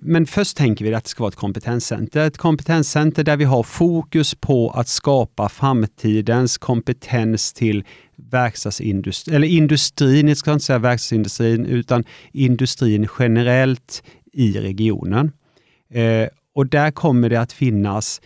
men 0.00 0.26
först 0.26 0.56
tänker 0.56 0.84
vi 0.84 0.94
att 0.94 1.04
det 1.04 1.10
ska 1.10 1.22
vara 1.22 1.28
ett 1.28 1.36
kompetenscenter. 1.36 2.26
Ett 2.26 2.38
kompetenscenter 2.38 3.24
där 3.24 3.36
vi 3.36 3.44
har 3.44 3.62
fokus 3.62 4.34
på 4.34 4.70
att 4.70 4.88
skapa 4.88 5.48
framtidens 5.48 6.58
kompetens 6.58 7.52
till 7.52 7.84
verkstadsindustrin, 8.16 9.36
eller 9.36 9.48
industrin, 9.48 10.28
jag 10.28 10.36
ska 10.36 10.52
inte 10.52 10.64
säga 10.64 10.78
verkstadsindustrin, 10.78 11.66
utan 11.66 12.04
industrin 12.32 13.08
generellt 13.18 14.02
i 14.32 14.52
regionen. 14.52 15.32
Eh, 15.90 16.28
och 16.54 16.66
där 16.66 16.90
kommer 16.90 17.30
det 17.30 17.40
att 17.40 17.52
finnas 17.52 18.20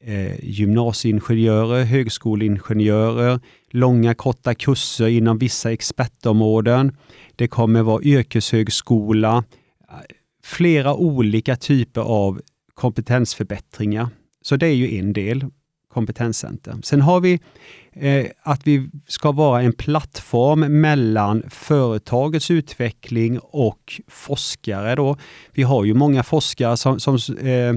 eh, 0.00 0.44
gymnasieingenjörer, 0.44 1.84
högskoleingenjörer, 1.84 3.40
långa 3.70 4.14
korta 4.14 4.54
kurser 4.54 5.06
inom 5.06 5.38
vissa 5.38 5.72
expertområden. 5.72 6.96
Det 7.36 7.48
kommer 7.48 7.82
vara 7.82 8.02
yrkeshögskola, 8.02 9.44
flera 10.44 10.94
olika 10.94 11.56
typer 11.56 12.00
av 12.00 12.40
kompetensförbättringar. 12.74 14.08
Så 14.42 14.56
det 14.56 14.66
är 14.66 14.74
ju 14.74 14.98
en 14.98 15.12
del, 15.12 15.44
kompetenscenter. 15.96 16.74
Sen 16.82 17.00
har 17.00 17.20
vi 17.20 17.40
eh, 17.92 18.26
att 18.42 18.66
vi 18.66 18.90
ska 19.06 19.32
vara 19.32 19.62
en 19.62 19.72
plattform 19.72 20.80
mellan 20.80 21.42
företagets 21.50 22.50
utveckling 22.50 23.38
och 23.38 24.00
forskare. 24.08 24.94
Då. 24.94 25.16
Vi 25.52 25.62
har 25.62 25.84
ju 25.84 25.94
många 25.94 26.22
forskare 26.22 26.76
som, 26.76 27.00
som 27.00 27.14
eh, 27.38 27.74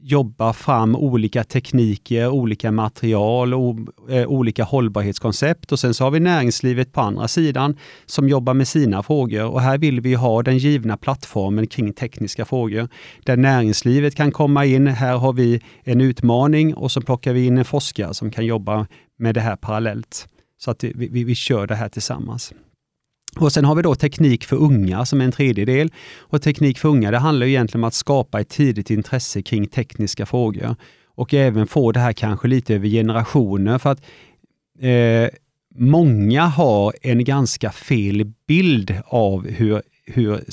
jobba 0.00 0.52
fram 0.52 0.96
olika 0.96 1.44
tekniker, 1.44 2.28
olika 2.28 2.72
material 2.72 3.54
och 3.54 3.76
eh, 4.10 4.26
olika 4.26 4.64
hållbarhetskoncept. 4.64 5.72
Och 5.72 5.78
sen 5.78 5.94
så 5.94 6.04
har 6.04 6.10
vi 6.10 6.20
näringslivet 6.20 6.92
på 6.92 7.00
andra 7.00 7.28
sidan 7.28 7.76
som 8.06 8.28
jobbar 8.28 8.54
med 8.54 8.68
sina 8.68 9.02
frågor. 9.02 9.44
Och 9.44 9.60
här 9.60 9.78
vill 9.78 10.00
vi 10.00 10.14
ha 10.14 10.42
den 10.42 10.58
givna 10.58 10.96
plattformen 10.96 11.66
kring 11.66 11.92
tekniska 11.92 12.44
frågor. 12.44 12.88
Där 13.24 13.36
näringslivet 13.36 14.14
kan 14.14 14.32
komma 14.32 14.64
in. 14.64 14.86
Här 14.86 15.16
har 15.16 15.32
vi 15.32 15.60
en 15.84 16.00
utmaning 16.00 16.74
och 16.74 16.92
så 16.92 17.00
plockar 17.00 17.32
vi 17.32 17.46
in 17.46 17.58
en 17.58 17.64
forskare 17.64 18.14
som 18.14 18.30
kan 18.30 18.46
jobba 18.46 18.86
med 19.18 19.34
det 19.34 19.40
här 19.40 19.56
parallellt. 19.56 20.28
Så 20.58 20.70
att 20.70 20.84
vi, 20.84 21.08
vi, 21.10 21.24
vi 21.24 21.34
kör 21.34 21.66
det 21.66 21.74
här 21.74 21.88
tillsammans. 21.88 22.52
Och 23.40 23.52
Sen 23.52 23.64
har 23.64 23.74
vi 23.74 23.82
då 23.82 23.94
teknik 23.94 24.44
för 24.44 24.56
unga 24.56 25.06
som 25.06 25.20
är 25.20 25.24
en 25.24 25.32
tredjedel. 25.32 25.92
Och 26.18 26.42
teknik 26.42 26.78
för 26.78 26.88
unga 26.88 27.10
det 27.10 27.18
handlar 27.18 27.46
egentligen 27.46 27.84
om 27.84 27.88
att 27.88 27.94
skapa 27.94 28.40
ett 28.40 28.48
tidigt 28.48 28.90
intresse 28.90 29.42
kring 29.42 29.66
tekniska 29.66 30.26
frågor 30.26 30.76
och 31.14 31.34
även 31.34 31.66
få 31.66 31.92
det 31.92 32.00
här 32.00 32.12
kanske 32.12 32.48
lite 32.48 32.74
över 32.74 32.88
generationer. 32.88 33.78
För 33.78 33.90
att 33.90 34.00
eh, 34.80 35.38
Många 35.80 36.42
har 36.46 36.94
en 37.02 37.24
ganska 37.24 37.70
fel 37.70 38.32
bild 38.46 38.94
av 39.06 39.48
hur, 39.48 39.82
hur 40.06 40.44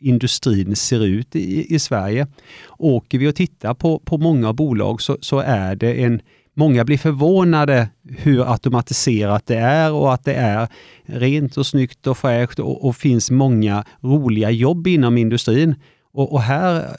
industrin 0.00 0.76
ser 0.76 1.04
ut 1.04 1.36
i, 1.36 1.74
i 1.74 1.78
Sverige. 1.78 2.26
Åker 2.78 3.18
vi 3.18 3.28
och 3.28 3.36
tittar 3.36 3.74
på, 3.74 3.98
på 3.98 4.18
många 4.18 4.52
bolag 4.52 5.02
så, 5.02 5.18
så 5.20 5.38
är 5.38 5.76
det 5.76 5.94
en 5.94 6.20
Många 6.54 6.84
blir 6.84 6.98
förvånade 6.98 7.88
hur 8.08 8.52
automatiserat 8.52 9.46
det 9.46 9.56
är 9.56 9.92
och 9.92 10.14
att 10.14 10.24
det 10.24 10.34
är 10.34 10.68
rent 11.06 11.56
och 11.56 11.66
snyggt 11.66 12.06
och 12.06 12.18
fräscht 12.18 12.58
och, 12.58 12.84
och 12.84 12.96
finns 12.96 13.30
många 13.30 13.84
roliga 14.00 14.50
jobb 14.50 14.86
inom 14.86 15.18
industrin. 15.18 15.74
Och, 16.12 16.32
och, 16.32 16.42
här, 16.42 16.96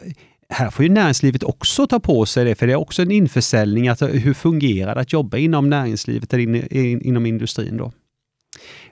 här 0.50 0.69
får 0.69 0.86
ju 0.86 0.91
näringslivet 0.91 1.43
också 1.43 1.88
ta 1.88 2.00
på 2.00 2.25
sig 2.25 2.45
det, 2.45 2.55
för 2.55 2.67
det 2.67 2.74
är 2.74 2.79
också 2.79 3.01
en 3.01 3.12
införsäljning. 3.12 3.88
Att, 3.88 4.01
hur 4.01 4.33
fungerar 4.33 4.95
det 4.95 5.01
att 5.01 5.13
jobba 5.13 5.38
inom 5.38 5.69
näringslivet 5.69 6.33
eller 6.33 6.43
in, 6.43 6.55
in, 6.55 7.01
inom 7.01 7.25
industrin? 7.25 7.77
Då? 7.77 7.91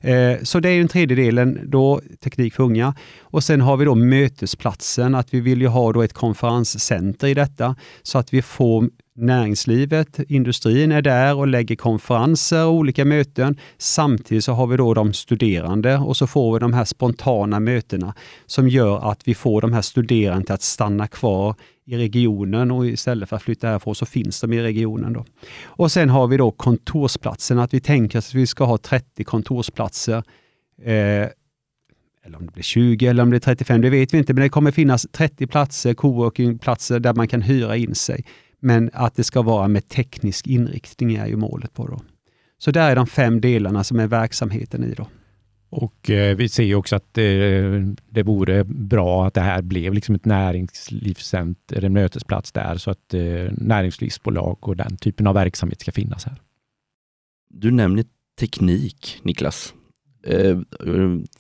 Eh, 0.02 0.38
så 0.44 0.60
det 0.60 0.70
är 0.70 0.78
den 0.78 0.88
tredje 0.88 1.16
delen, 1.16 1.60
då, 1.64 2.02
teknik 2.24 2.54
för 2.54 2.64
unga. 2.64 2.96
Och 3.20 3.44
sen 3.44 3.62
har 3.62 3.78
vi 3.78 3.86
då 3.86 3.96
mötesplatsen, 3.96 5.16
att 5.16 5.34
vi 5.34 5.40
vill 5.40 5.62
ju 5.62 5.68
ha 5.68 5.94
då 5.94 6.02
ett 6.02 6.14
konferenscenter 6.14 7.28
i 7.28 7.34
detta 7.34 7.76
så 8.04 8.18
att 8.18 8.34
vi 8.34 8.42
får 8.42 8.90
näringslivet, 9.16 10.20
industrin 10.28 10.92
är 10.92 11.02
där 11.02 11.36
och 11.36 11.48
lägger 11.48 11.76
konferenser 11.76 12.66
och 12.66 12.74
olika 12.74 13.06
möten. 13.06 13.58
Samtidigt 13.78 14.44
så 14.44 14.54
har 14.54 14.68
vi 14.68 14.78
då 14.78 14.94
de 14.94 15.14
studerande 15.14 15.98
och 15.98 16.18
så 16.18 16.28
får 16.28 16.54
vi 16.54 16.60
de 16.60 16.74
här 16.74 16.86
spontana 16.86 17.60
mötena 17.60 18.14
som 18.46 18.68
gör 18.70 19.12
att 19.12 19.28
vi 19.28 19.36
får 19.36 19.62
de 19.62 19.74
här 19.74 19.82
studerande 19.82 20.54
att 20.54 20.62
stanna 20.62 21.08
kvar 21.08 21.56
i 21.86 21.98
regionen 21.98 22.72
och 22.72 22.88
istället 22.88 23.30
för 23.30 23.36
att 23.36 23.44
flytta 23.44 23.68
härifrån 23.68 23.96
så 23.96 24.06
finns 24.06 24.42
de 24.42 24.54
i 24.54 24.62
regionen. 24.62 25.14
Då. 25.14 25.26
Och 25.64 25.92
sen 25.92 26.10
har 26.10 26.28
vi 26.28 26.38
då 26.38 26.52
kontorsplatsen, 26.52 27.60
att 27.60 27.74
vi 27.74 27.80
tänker 27.80 28.18
att 28.18 28.34
vi 28.34 28.48
ska 28.48 28.64
ha 28.64 28.78
30 28.78 29.24
kontorsplatser. 29.24 30.24
Eh, 30.84 31.28
eller 32.26 32.38
om 32.38 32.46
det 32.46 32.52
blir 32.54 32.64
20 32.64 33.08
eller 33.08 33.24
om 33.24 33.30
det 33.30 33.32
blir 33.32 33.40
35, 33.40 33.82
det 33.82 33.90
vet 33.90 34.14
vi 34.14 34.18
inte, 34.18 34.34
men 34.34 34.44
det 34.44 34.50
kommer 34.50 34.72
finnas 34.72 35.08
30 35.12 35.48
platser, 35.48 35.94
coworkingplatser 35.94 37.00
där 37.00 37.14
man 37.14 37.28
kan 37.28 37.42
hyra 37.42 37.78
in 37.78 37.96
sig. 37.96 38.26
Men 38.62 38.90
att 38.94 39.16
det 39.16 39.24
ska 39.24 39.42
vara 39.42 39.68
med 39.68 39.88
teknisk 39.88 40.48
inriktning 40.48 41.16
är 41.16 41.28
ju 41.28 41.36
målet 41.36 41.74
på. 41.74 41.88
Då. 41.88 42.02
Så 42.58 42.72
där 42.72 42.92
är 42.92 42.96
de 42.96 43.08
fem 43.08 43.42
delarna 43.42 43.84
som 43.84 44.00
är 44.00 44.08
verksamheten 44.08 44.84
i. 44.84 44.94
Då. 44.94 45.08
Och 45.70 46.10
eh, 46.10 46.36
Vi 46.36 46.50
ser 46.50 46.76
också 46.76 46.96
att 46.96 47.18
eh, 47.18 47.24
det 48.10 48.24
vore 48.24 48.64
bra 48.64 49.28
att 49.28 49.34
det 49.34 49.42
här 49.42 49.62
blev 49.62 49.94
liksom 49.94 50.16
ett 50.16 50.26
näringslivscenter, 50.26 51.84
en 51.84 51.94
mötesplats 51.94 52.52
där, 52.52 52.78
så 52.78 52.92
att 52.92 53.14
eh, 53.14 53.52
näringslivsbolag 53.52 54.68
och 54.68 54.76
den 54.76 54.98
typen 54.98 55.28
av 55.28 55.34
verksamhet 55.34 55.82
ska 55.82 55.92
finnas 55.92 56.26
här. 56.26 56.42
Du 57.50 57.72
nämner 57.72 58.06
teknik, 58.40 59.20
Niklas. 59.24 59.74
Eh, 60.24 60.58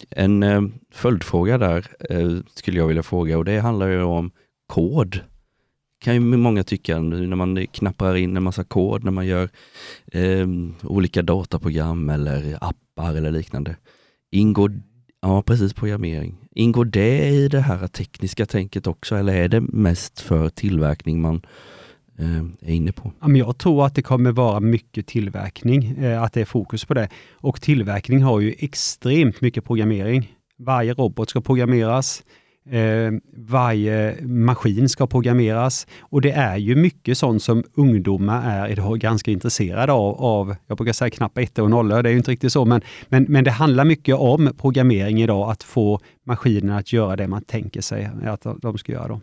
en 0.09 0.43
eh, 0.43 0.61
följdfråga 0.91 1.57
där 1.57 1.87
eh, 2.09 2.37
skulle 2.53 2.77
jag 2.77 2.87
vilja 2.87 3.03
fråga 3.03 3.37
och 3.37 3.45
det 3.45 3.59
handlar 3.59 3.87
ju 3.87 4.01
om 4.01 4.31
kod 4.67 5.19
kan 6.01 6.13
ju 6.13 6.19
många 6.19 6.63
tycka 6.63 6.99
när 6.99 7.35
man 7.35 7.67
knappar 7.67 8.15
in 8.15 8.37
en 8.37 8.43
massa 8.43 8.63
kod, 8.63 9.03
när 9.03 9.11
man 9.11 9.27
gör 9.27 9.49
eh, 10.11 10.47
olika 10.83 11.21
dataprogram 11.21 12.09
eller 12.09 12.57
appar 12.61 13.15
eller 13.15 13.31
liknande. 13.31 13.75
Ingår, 14.31 14.71
ja 15.21 15.41
precis, 15.41 15.73
programmering. 15.73 16.37
Ingår 16.51 16.85
det 16.85 17.27
i 17.27 17.47
det 17.47 17.59
här 17.59 17.87
tekniska 17.87 18.45
tänket 18.45 18.87
också 18.87 19.15
eller 19.15 19.33
är 19.33 19.47
det 19.47 19.61
mest 19.61 20.19
för 20.19 20.49
tillverkning 20.49 21.21
man 21.21 21.41
ehm, 22.19 22.57
är 22.61 22.73
inne 22.73 22.91
på? 22.91 23.11
Jag 23.27 23.57
tror 23.57 23.85
att 23.85 23.95
det 23.95 24.01
kommer 24.01 24.31
vara 24.31 24.59
mycket 24.59 25.07
tillverkning, 25.07 25.97
eh, 25.97 26.23
att 26.23 26.33
det 26.33 26.41
är 26.41 26.45
fokus 26.45 26.85
på 26.85 26.93
det. 26.93 27.09
Och 27.31 27.61
tillverkning 27.61 28.23
har 28.23 28.39
ju 28.39 28.55
extremt 28.57 29.41
mycket 29.41 29.65
programmering. 29.65 30.35
Varje 30.57 30.93
robot 30.93 31.29
ska 31.29 31.41
programmeras. 31.41 32.23
Eh, 32.69 33.11
varje 33.37 34.15
maskin 34.21 34.89
ska 34.89 35.07
programmeras 35.07 35.87
och 35.99 36.21
det 36.21 36.31
är 36.31 36.57
ju 36.57 36.75
mycket 36.75 37.17
sånt 37.17 37.43
som 37.43 37.63
ungdomar 37.73 38.49
är 38.49 38.69
idag 38.69 38.99
ganska 38.99 39.31
intresserade 39.31 39.93
av. 39.93 40.21
av 40.21 40.55
jag 40.67 40.77
brukar 40.77 40.93
säga 40.93 41.09
knappa 41.09 41.41
ettor 41.41 41.63
och 41.63 41.69
nollor, 41.69 42.03
det 42.03 42.09
är 42.09 42.11
ju 42.11 42.17
inte 42.17 42.31
riktigt 42.31 42.51
så, 42.51 42.65
men, 42.65 42.81
men, 43.07 43.25
men 43.29 43.43
det 43.43 43.51
handlar 43.51 43.85
mycket 43.85 44.15
om 44.15 44.53
programmering 44.57 45.21
idag, 45.21 45.51
att 45.51 45.63
få 45.63 45.99
maskinerna 46.23 46.77
att 46.77 46.93
göra 46.93 47.15
det 47.15 47.27
man 47.27 47.41
tänker 47.41 47.81
sig 47.81 48.09
att 48.25 48.45
de 48.61 48.77
ska 48.77 48.91
göra. 48.91 49.07
Då. 49.07 49.21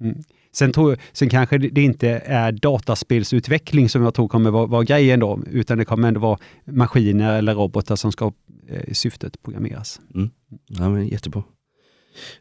Mm. 0.00 0.22
Sen, 0.52 0.72
tror, 0.72 0.96
sen 1.12 1.28
kanske 1.28 1.58
det 1.58 1.82
inte 1.82 2.08
är 2.26 2.52
dataspelsutveckling 2.52 3.88
som 3.88 4.02
jag 4.02 4.14
tror 4.14 4.28
kommer 4.28 4.50
vara, 4.50 4.66
vara 4.66 4.84
grejen 4.84 5.20
då, 5.20 5.40
utan 5.50 5.78
det 5.78 5.84
kommer 5.84 6.08
ändå 6.08 6.20
vara 6.20 6.38
maskiner 6.64 7.38
eller 7.38 7.54
robotar 7.54 7.96
som 7.96 8.12
ska 8.12 8.32
eh, 8.68 8.92
syftet 8.92 9.42
programmeras. 9.42 10.00
Mm. 10.14 10.30
Ja, 10.66 10.88
men 10.88 11.08
jättebra. 11.08 11.42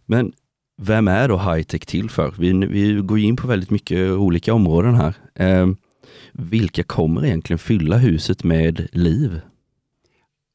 Men 0.06 0.34
vem 0.82 1.08
är 1.08 1.28
då 1.28 1.38
high-tech 1.38 1.86
till 1.86 2.10
för? 2.10 2.34
Vi, 2.40 2.54
vi 2.54 3.02
går 3.02 3.20
in 3.20 3.36
på 3.36 3.48
väldigt 3.48 3.70
mycket 3.70 4.12
olika 4.12 4.54
områden 4.54 4.96
här. 4.96 5.16
Eh, 5.36 5.68
vilka 6.34 6.84
kommer 6.84 7.26
egentligen 7.26 7.60
fylla 7.60 7.98
huset 7.98 8.44
med 8.44 8.88
liv? 8.92 9.42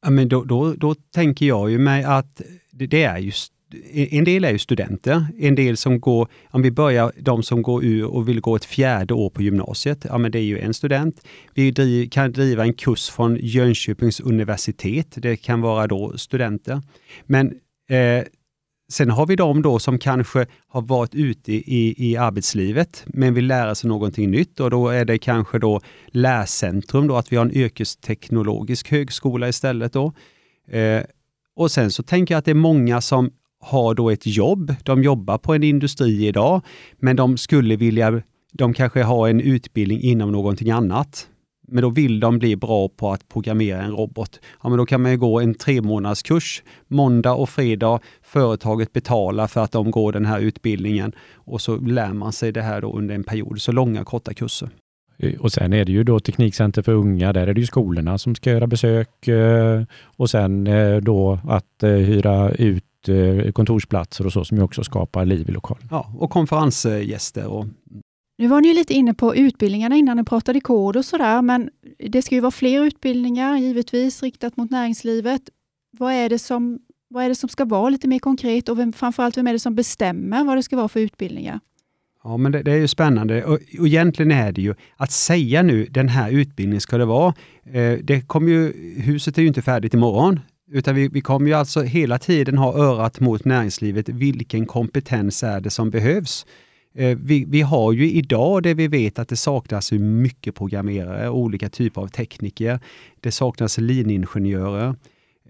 Ja, 0.04 0.10
men 0.10 0.28
då, 0.28 0.44
då, 0.44 0.74
då 0.74 0.94
tänker 0.94 1.46
jag 1.46 1.70
ju 1.70 1.78
mig 1.78 2.04
att 2.04 2.42
det, 2.72 3.02
är 3.02 3.18
just 3.18 3.52
en 3.92 4.24
del 4.24 4.44
är 4.44 4.50
ju 4.50 4.58
studenter, 4.58 5.26
en 5.38 5.54
del 5.54 5.76
som 5.76 6.00
går, 6.00 6.28
om 6.50 6.62
vi 6.62 6.70
börjar 6.70 7.12
de 7.20 7.42
som 7.42 7.62
går 7.62 7.84
ur 7.84 8.04
och 8.04 8.28
vill 8.28 8.40
gå 8.40 8.56
ett 8.56 8.64
fjärde 8.64 9.14
år 9.14 9.30
på 9.30 9.42
gymnasiet, 9.42 10.06
ja 10.08 10.18
men 10.18 10.32
det 10.32 10.38
är 10.38 10.42
ju 10.42 10.58
en 10.58 10.74
student. 10.74 11.26
Vi 11.54 11.70
driv, 11.70 12.08
kan 12.08 12.32
driva 12.32 12.62
en 12.62 12.74
kurs 12.74 13.10
från 13.10 13.36
Jönköpings 13.40 14.20
universitet, 14.20 15.06
det 15.16 15.36
kan 15.36 15.60
vara 15.60 15.86
då 15.86 16.18
studenter. 16.18 16.82
Men 17.26 17.46
eh, 17.90 18.24
Sen 18.92 19.10
har 19.10 19.26
vi 19.26 19.36
de 19.36 19.62
då 19.62 19.78
som 19.78 19.98
kanske 19.98 20.46
har 20.68 20.82
varit 20.82 21.14
ute 21.14 21.52
i, 21.52 21.94
i 22.10 22.16
arbetslivet 22.16 23.04
men 23.06 23.34
vill 23.34 23.46
lära 23.46 23.74
sig 23.74 23.88
någonting 23.88 24.30
nytt 24.30 24.60
och 24.60 24.70
då 24.70 24.88
är 24.88 25.04
det 25.04 25.18
kanske 25.18 25.58
då 25.58 25.80
lärcentrum, 26.06 27.06
då, 27.06 27.16
att 27.16 27.32
vi 27.32 27.36
har 27.36 27.44
en 27.44 27.56
yrkesteknologisk 27.56 28.90
högskola 28.90 29.48
istället. 29.48 29.92
Då. 29.92 30.12
Eh, 30.70 31.02
och 31.56 31.70
sen 31.70 31.90
så 31.90 32.02
tänker 32.02 32.34
jag 32.34 32.38
att 32.38 32.44
det 32.44 32.50
är 32.50 32.54
många 32.54 33.00
som 33.00 33.30
har 33.60 33.94
då 33.94 34.10
ett 34.10 34.26
jobb. 34.26 34.74
De 34.82 35.02
jobbar 35.02 35.38
på 35.38 35.54
en 35.54 35.62
industri 35.62 36.26
idag, 36.26 36.62
men 36.98 37.16
de 37.16 37.36
skulle 37.36 37.76
vilja, 37.76 38.22
de 38.52 38.74
kanske 38.74 39.02
har 39.02 39.28
en 39.28 39.40
utbildning 39.40 40.00
inom 40.00 40.32
någonting 40.32 40.70
annat 40.70 41.28
men 41.68 41.82
då 41.82 41.90
vill 41.90 42.20
de 42.20 42.38
bli 42.38 42.56
bra 42.56 42.88
på 42.88 43.12
att 43.12 43.28
programmera 43.28 43.82
en 43.82 43.90
robot. 43.90 44.40
Ja, 44.62 44.68
men 44.68 44.78
då 44.78 44.86
kan 44.86 45.02
man 45.02 45.10
ju 45.10 45.18
gå 45.18 45.40
en 45.40 45.54
tre 45.54 45.80
månaders 45.80 46.22
kurs 46.22 46.62
måndag 46.86 47.32
och 47.32 47.48
fredag. 47.48 48.00
Företaget 48.22 48.92
betalar 48.92 49.46
för 49.46 49.60
att 49.60 49.72
de 49.72 49.90
går 49.90 50.12
den 50.12 50.26
här 50.26 50.40
utbildningen 50.40 51.12
och 51.34 51.60
så 51.60 51.76
lär 51.76 52.12
man 52.12 52.32
sig 52.32 52.52
det 52.52 52.62
här 52.62 52.84
under 52.96 53.14
en 53.14 53.24
period. 53.24 53.60
Så 53.60 53.72
långa, 53.72 54.04
korta 54.04 54.34
kurser. 54.34 54.68
Eh, 55.18 55.40
och 55.40 55.52
sen 55.52 55.72
är 55.72 55.84
det 55.84 55.92
ju 55.92 56.04
då 56.04 56.20
Teknikcenter 56.20 56.82
för 56.82 56.92
unga. 56.92 57.32
Där 57.32 57.46
är 57.46 57.54
det 57.54 57.60
ju 57.60 57.66
skolorna 57.66 58.18
som 58.18 58.34
ska 58.34 58.50
göra 58.50 58.66
besök 58.66 59.28
eh, 59.28 59.82
och 60.04 60.30
sen 60.30 60.66
eh, 60.66 60.96
då 60.96 61.38
att 61.48 61.82
hyra 61.82 62.50
ut 62.50 62.84
kontorsplatser 63.54 64.26
och 64.26 64.32
så 64.32 64.44
som 64.44 64.56
ju 64.56 64.62
också 64.62 64.84
skapar 64.84 65.24
liv 65.24 65.48
i 65.48 65.52
lokalen. 65.52 65.88
Ja, 65.90 66.12
och 66.18 66.30
konferensgäster 66.30 67.46
och 67.46 67.66
nu 68.38 68.48
var 68.48 68.60
ni 68.60 68.74
lite 68.74 68.94
inne 68.94 69.14
på 69.14 69.36
utbildningarna 69.36 69.96
innan 69.96 70.16
ni 70.16 70.24
pratade 70.24 70.60
kod 70.60 70.96
och 70.96 71.04
sådär, 71.04 71.42
men 71.42 71.70
det 72.08 72.22
ska 72.22 72.34
ju 72.34 72.40
vara 72.40 72.50
fler 72.50 72.84
utbildningar, 72.84 73.56
givetvis 73.56 74.22
riktat 74.22 74.56
mot 74.56 74.70
näringslivet. 74.70 75.42
Vad 75.90 76.12
är 76.12 76.28
det 76.28 76.38
som, 76.38 76.78
vad 77.08 77.24
är 77.24 77.28
det 77.28 77.34
som 77.34 77.48
ska 77.48 77.64
vara 77.64 77.88
lite 77.88 78.08
mer 78.08 78.18
konkret 78.18 78.68
och 78.68 78.78
vem, 78.78 78.92
framförallt 78.92 79.36
vem 79.36 79.46
är 79.46 79.52
det 79.52 79.58
som 79.58 79.74
bestämmer 79.74 80.44
vad 80.44 80.56
det 80.56 80.62
ska 80.62 80.76
vara 80.76 80.88
för 80.88 81.00
utbildningar? 81.00 81.60
Ja, 82.24 82.36
men 82.36 82.52
det, 82.52 82.62
det, 82.62 82.72
är 82.72 82.76
ju 82.76 82.88
spännande 82.88 83.44
och, 83.44 83.58
och 83.78 83.86
egentligen 83.86 84.30
är 84.30 84.52
det 84.52 84.62
ju 84.62 84.74
att 84.96 85.10
säga 85.10 85.62
nu 85.62 85.84
den 85.84 86.08
här 86.08 86.30
utbildningen 86.30 86.80
ska 86.80 86.98
det 86.98 87.04
vara. 87.04 87.34
Eh, 87.64 87.98
det 88.02 88.26
kommer 88.26 88.50
ju, 88.50 88.72
huset 89.00 89.38
är 89.38 89.42
ju 89.42 89.48
inte 89.48 89.62
färdigt 89.62 89.94
imorgon, 89.94 90.40
utan 90.70 90.94
vi, 90.94 91.08
vi 91.08 91.20
kommer 91.20 91.46
ju 91.48 91.54
alltså 91.54 91.82
hela 91.82 92.18
tiden 92.18 92.58
ha 92.58 92.74
örat 92.74 93.20
mot 93.20 93.44
näringslivet. 93.44 94.08
Vilken 94.08 94.66
kompetens 94.66 95.42
är 95.42 95.60
det 95.60 95.70
som 95.70 95.90
behövs? 95.90 96.46
Eh, 96.94 97.18
vi, 97.22 97.44
vi, 97.44 97.60
har 97.60 97.92
ju 97.92 98.10
idag 98.10 98.62
det 98.62 98.74
vi 98.74 98.88
vet 98.88 99.18
att 99.18 99.28
det 99.28 99.36
saknas 99.36 99.92
mycket 99.92 100.54
programmerare, 100.54 101.30
olika 101.30 101.68
typer 101.68 102.00
av 102.00 102.08
tekniker. 102.08 102.80
Det 103.20 103.32
saknas 103.32 103.78
liningenjörer. 103.78 104.94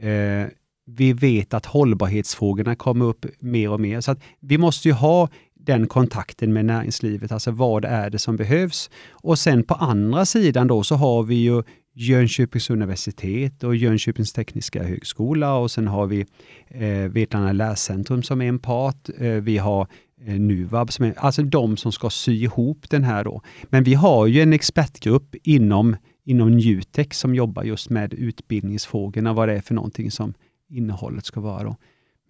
Eh, 0.01 0.47
vi 0.87 1.13
vet 1.13 1.55
att 1.55 1.67
hållbarhetsfrågorna 1.67 2.75
kommer 2.75 3.05
upp 3.05 3.27
mer 3.39 3.71
och 3.71 3.81
mer. 3.81 4.01
Så 4.01 4.11
att 4.11 4.21
vi 4.41 4.59
måste 4.59 4.89
ju 4.89 4.95
ha 4.95 5.29
den 5.55 5.87
kontakten 5.87 6.53
med 6.53 6.65
näringslivet, 6.65 7.33
alltså 7.33 7.51
vad 7.51 7.85
är 7.85 8.11
det 8.11 8.19
som 8.19 8.37
behövs? 8.37 8.91
Och 9.11 9.39
sen 9.39 9.63
på 9.63 9.75
andra 9.75 10.27
sidan 10.27 10.67
då 10.67 10.83
så 10.83 10.95
har 10.95 11.23
vi 11.23 11.35
ju 11.35 11.63
Jönköpings 11.95 12.71
universitet 12.71 13.65
och 13.65 13.77
Jönköpings 13.77 14.33
tekniska 14.33 14.83
högskola 14.83 15.55
och 15.55 15.71
sen 15.71 15.89
har 15.89 16.07
vi 16.07 16.27
eh, 16.69 17.11
Vetlanda 17.11 17.53
lärcentrum 17.53 18.23
som 18.23 18.41
är 18.41 18.49
en 18.49 18.59
part. 18.59 19.09
Eh, 19.19 19.31
vi 19.31 19.59
har 19.59 19.87
Nuvab, 20.21 20.93
som 20.93 21.05
är, 21.05 21.15
alltså 21.19 21.43
de 21.43 21.77
som 21.77 21.93
ska 21.93 22.11
sy 22.11 22.43
ihop 22.43 22.91
den 22.91 23.05
här 23.05 23.25
då. 23.25 23.43
Men 23.65 23.85
vi 23.85 23.95
har 23.95 24.27
ju 24.27 24.43
en 24.43 24.53
expertgrupp 24.53 25.35
inom, 25.43 25.97
inom 26.25 26.57
Nutek 26.57 27.15
som 27.15 27.35
jobbar 27.35 27.63
just 27.63 27.91
med 27.91 28.15
utbildningsfrågorna, 28.15 29.33
vad 29.33 29.49
det 29.49 29.55
är 29.55 29.61
för 29.61 29.75
någonting 29.75 30.11
som 30.11 30.35
innehållet 30.69 31.27
ska 31.27 31.41
vara. 31.41 31.65
Då. 31.65 31.77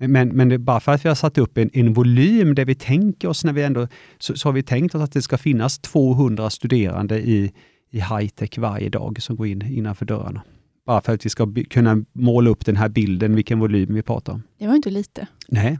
Men, 0.07 0.29
men 0.29 0.65
bara 0.65 0.81
för 0.81 0.93
att 0.93 1.05
vi 1.05 1.09
har 1.09 1.17
satt 1.17 1.39
upp 1.39 1.59
en, 1.59 1.71
en 1.73 1.93
volym 1.93 2.55
där 2.55 2.65
vi 2.65 2.75
tänker 2.75 3.29
oss, 3.29 3.45
när 3.45 3.53
vi 3.53 3.63
ändå, 3.63 3.89
så, 4.19 4.37
så 4.37 4.49
har 4.49 4.53
vi 4.53 4.63
tänkt 4.63 4.95
oss 4.95 5.03
att 5.03 5.13
det 5.13 5.23
ska 5.23 5.39
finnas 5.39 5.79
200 5.79 6.51
studerande 6.51 7.21
i, 7.21 7.53
i 7.91 8.01
high-tech 8.01 8.59
varje 8.59 8.89
dag 8.89 9.23
som 9.23 9.37
går 9.37 9.47
in 9.47 9.63
innanför 9.63 10.07
dörrarna. 10.07 10.43
Bara 10.87 11.01
för 11.01 11.15
att 11.15 11.27
vi 11.27 11.31
ska 11.31 11.55
kunna 11.71 12.05
måla 12.13 12.51
upp 12.51 12.67
den 12.67 12.77
här 12.77 12.89
bilden, 12.89 13.35
vilken 13.35 13.59
volym 13.59 13.95
vi 13.95 14.03
pratar 14.03 14.33
om. 14.33 14.43
Det 14.59 14.67
var 14.67 14.75
inte 14.75 14.91
lite. 14.91 15.27
Nej, 15.49 15.79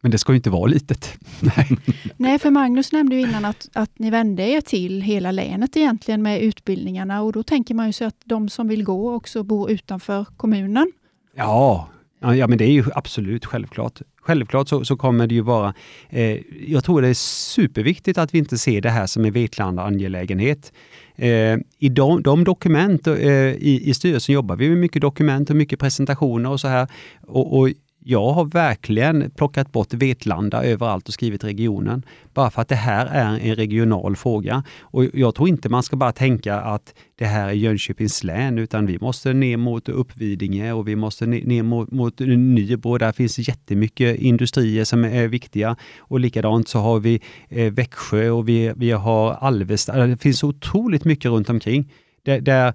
men 0.00 0.10
det 0.10 0.18
ska 0.18 0.32
ju 0.32 0.36
inte 0.36 0.50
vara 0.50 0.66
litet. 0.66 1.18
Nej, 1.40 1.68
Nej 2.16 2.38
för 2.38 2.50
Magnus 2.50 2.92
nämnde 2.92 3.16
ju 3.16 3.22
innan 3.22 3.44
att, 3.44 3.68
att 3.72 3.98
ni 3.98 4.10
vände 4.10 4.42
er 4.42 4.60
till 4.60 5.02
hela 5.02 5.32
länet 5.32 5.76
egentligen 5.76 6.22
med 6.22 6.42
utbildningarna 6.42 7.22
och 7.22 7.32
då 7.32 7.42
tänker 7.42 7.74
man 7.74 7.86
ju 7.86 7.92
sig 7.92 8.06
att 8.06 8.20
de 8.24 8.48
som 8.48 8.68
vill 8.68 8.84
gå 8.84 9.14
också 9.14 9.42
bor 9.42 9.70
utanför 9.70 10.24
kommunen. 10.36 10.92
Ja, 11.36 11.88
Ja, 12.22 12.46
men 12.46 12.58
det 12.58 12.64
är 12.64 12.72
ju 12.72 12.84
absolut 12.94 13.46
självklart. 13.46 14.00
Självklart 14.22 14.68
så, 14.68 14.84
så 14.84 14.96
kommer 14.96 15.26
det 15.26 15.34
ju 15.34 15.40
vara... 15.40 15.74
Eh, 16.08 16.38
jag 16.66 16.84
tror 16.84 17.02
det 17.02 17.08
är 17.08 17.14
superviktigt 17.14 18.18
att 18.18 18.34
vi 18.34 18.38
inte 18.38 18.58
ser 18.58 18.80
det 18.80 18.90
här 18.90 19.06
som 19.06 19.24
en 19.24 19.32
Vetlanda 19.32 19.82
angelägenhet. 19.82 20.72
Eh, 21.16 21.56
I 21.78 21.88
de, 21.88 22.22
de 22.22 22.44
dokument, 22.44 23.06
eh, 23.06 23.16
i, 23.16 23.82
i 23.84 23.94
styrelsen 23.94 24.32
jobbar 24.32 24.56
vi 24.56 24.68
med 24.68 24.78
mycket 24.78 25.02
dokument 25.02 25.50
och 25.50 25.56
mycket 25.56 25.78
presentationer 25.78 26.50
och 26.50 26.60
så 26.60 26.68
här. 26.68 26.88
Och, 27.26 27.58
och 27.58 27.68
jag 28.02 28.32
har 28.32 28.44
verkligen 28.44 29.30
plockat 29.30 29.72
bort 29.72 29.94
Vetlanda 29.94 30.64
överallt 30.64 31.08
och 31.08 31.14
skrivit 31.14 31.44
regionen. 31.44 32.02
Bara 32.34 32.50
för 32.50 32.62
att 32.62 32.68
det 32.68 32.74
här 32.74 33.06
är 33.06 33.38
en 33.38 33.54
regional 33.54 34.16
fråga. 34.16 34.64
Och 34.80 35.04
jag 35.14 35.34
tror 35.34 35.48
inte 35.48 35.68
man 35.68 35.82
ska 35.82 35.96
bara 35.96 36.12
tänka 36.12 36.60
att 36.60 36.94
det 37.18 37.24
här 37.24 37.48
är 37.48 37.52
Jönköpings 37.52 38.24
län, 38.24 38.58
utan 38.58 38.86
vi 38.86 38.98
måste 38.98 39.32
ner 39.32 39.56
mot 39.56 39.88
Uppvidinge 39.88 40.72
och 40.72 40.88
vi 40.88 40.96
måste 40.96 41.26
ner 41.26 41.62
mot, 41.62 41.90
mot 41.90 42.18
Nybro. 42.18 42.98
Där 42.98 43.12
finns 43.12 43.48
jättemycket 43.48 44.20
industrier 44.20 44.84
som 44.84 45.04
är 45.04 45.28
viktiga. 45.28 45.76
Och 45.98 46.20
likadant 46.20 46.68
så 46.68 46.78
har 46.78 47.00
vi 47.00 47.20
eh, 47.48 47.72
Växjö 47.72 48.30
och 48.30 48.48
vi, 48.48 48.72
vi 48.76 48.90
har 48.90 49.32
Alvesta. 49.32 50.06
Det 50.06 50.16
finns 50.16 50.44
otroligt 50.44 51.04
mycket 51.04 51.30
runt 51.30 51.50
omkring. 51.50 51.92
Där, 52.22 52.40
där 52.40 52.74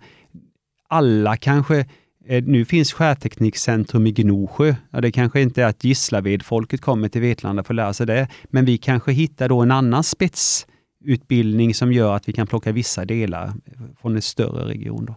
alla 0.88 1.38
kanske 1.38 1.86
nu 2.28 2.66
finns 2.66 2.94
Skärteknikcentrum 2.94 4.08
i 4.08 4.12
Gnosjö. 4.12 4.76
Ja, 4.92 5.02
det 5.02 5.12
kanske 5.12 5.42
inte 5.42 5.64
är 5.64 5.68
att 5.68 5.84
Gislaved-folket 5.84 6.82
kommer 6.82 7.10
till 7.10 7.22
Vetlanda 7.22 7.64
för 7.64 7.74
att 7.74 7.76
lära 7.76 7.94
sig 7.94 8.08
det, 8.08 8.28
men 8.44 8.66
vi 8.66 8.78
kanske 8.78 9.12
hittar 9.12 9.50
då 9.50 9.62
en 9.62 9.72
annan 9.72 10.04
spetsutbildning 10.04 11.74
som 11.74 11.94
gör 11.94 12.16
att 12.16 12.30
vi 12.30 12.34
kan 12.34 12.48
plocka 12.48 12.72
vissa 12.72 13.06
delar 13.06 13.54
från 14.02 14.16
en 14.16 14.22
större 14.22 14.68
region. 14.68 15.06
Då. 15.06 15.16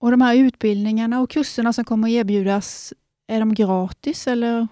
Och 0.00 0.10
de 0.10 0.20
här 0.20 0.36
utbildningarna 0.36 1.20
och 1.20 1.30
kurserna 1.30 1.72
som 1.72 1.84
kommer 1.84 2.08
att 2.08 2.12
erbjudas, 2.12 2.92
är 3.28 3.40
de 3.40 3.54
gratis 3.54 4.26
eller? 4.26 4.68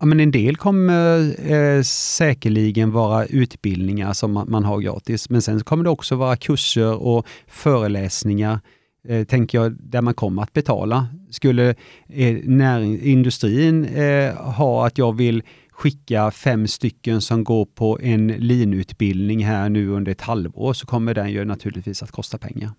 Ja, 0.00 0.06
men 0.06 0.20
en 0.20 0.30
del 0.30 0.56
kommer 0.56 1.18
eh, 1.52 1.82
säkerligen 1.82 2.92
vara 2.92 3.26
utbildningar 3.26 4.12
som 4.12 4.32
man, 4.32 4.50
man, 4.50 4.64
har 4.64 4.80
gratis, 4.80 5.30
men 5.30 5.42
sen 5.42 5.60
kommer 5.60 5.84
det 5.84 5.90
också 5.90 6.16
vara 6.16 6.36
kurser 6.36 7.02
och 7.02 7.26
föreläsningar 7.46 8.60
eh, 9.08 9.24
tänker 9.24 9.58
jag, 9.58 9.72
där 9.72 10.02
man 10.02 10.14
kommer 10.14 10.42
att 10.42 10.52
betala. 10.52 11.06
Skulle 11.30 11.74
eh, 12.08 12.36
näring, 12.44 13.00
industrin 13.00 13.84
eh, 13.84 14.34
ha 14.34 14.86
att 14.86 14.98
jag 14.98 15.16
vill 15.16 15.42
skicka 15.70 16.30
fem 16.30 16.66
stycken 16.66 17.20
som 17.20 17.44
går 17.44 17.64
på 17.64 17.98
en 18.02 18.26
linutbildning 18.26 19.44
här 19.44 19.68
nu 19.68 19.88
under 19.88 20.12
ett 20.12 20.20
halvår 20.20 20.72
så 20.72 20.86
kommer 20.86 21.14
den 21.14 21.30
ju 21.30 21.44
naturligtvis 21.44 22.02
att 22.02 22.10
kosta 22.10 22.38
pengar. 22.38 22.70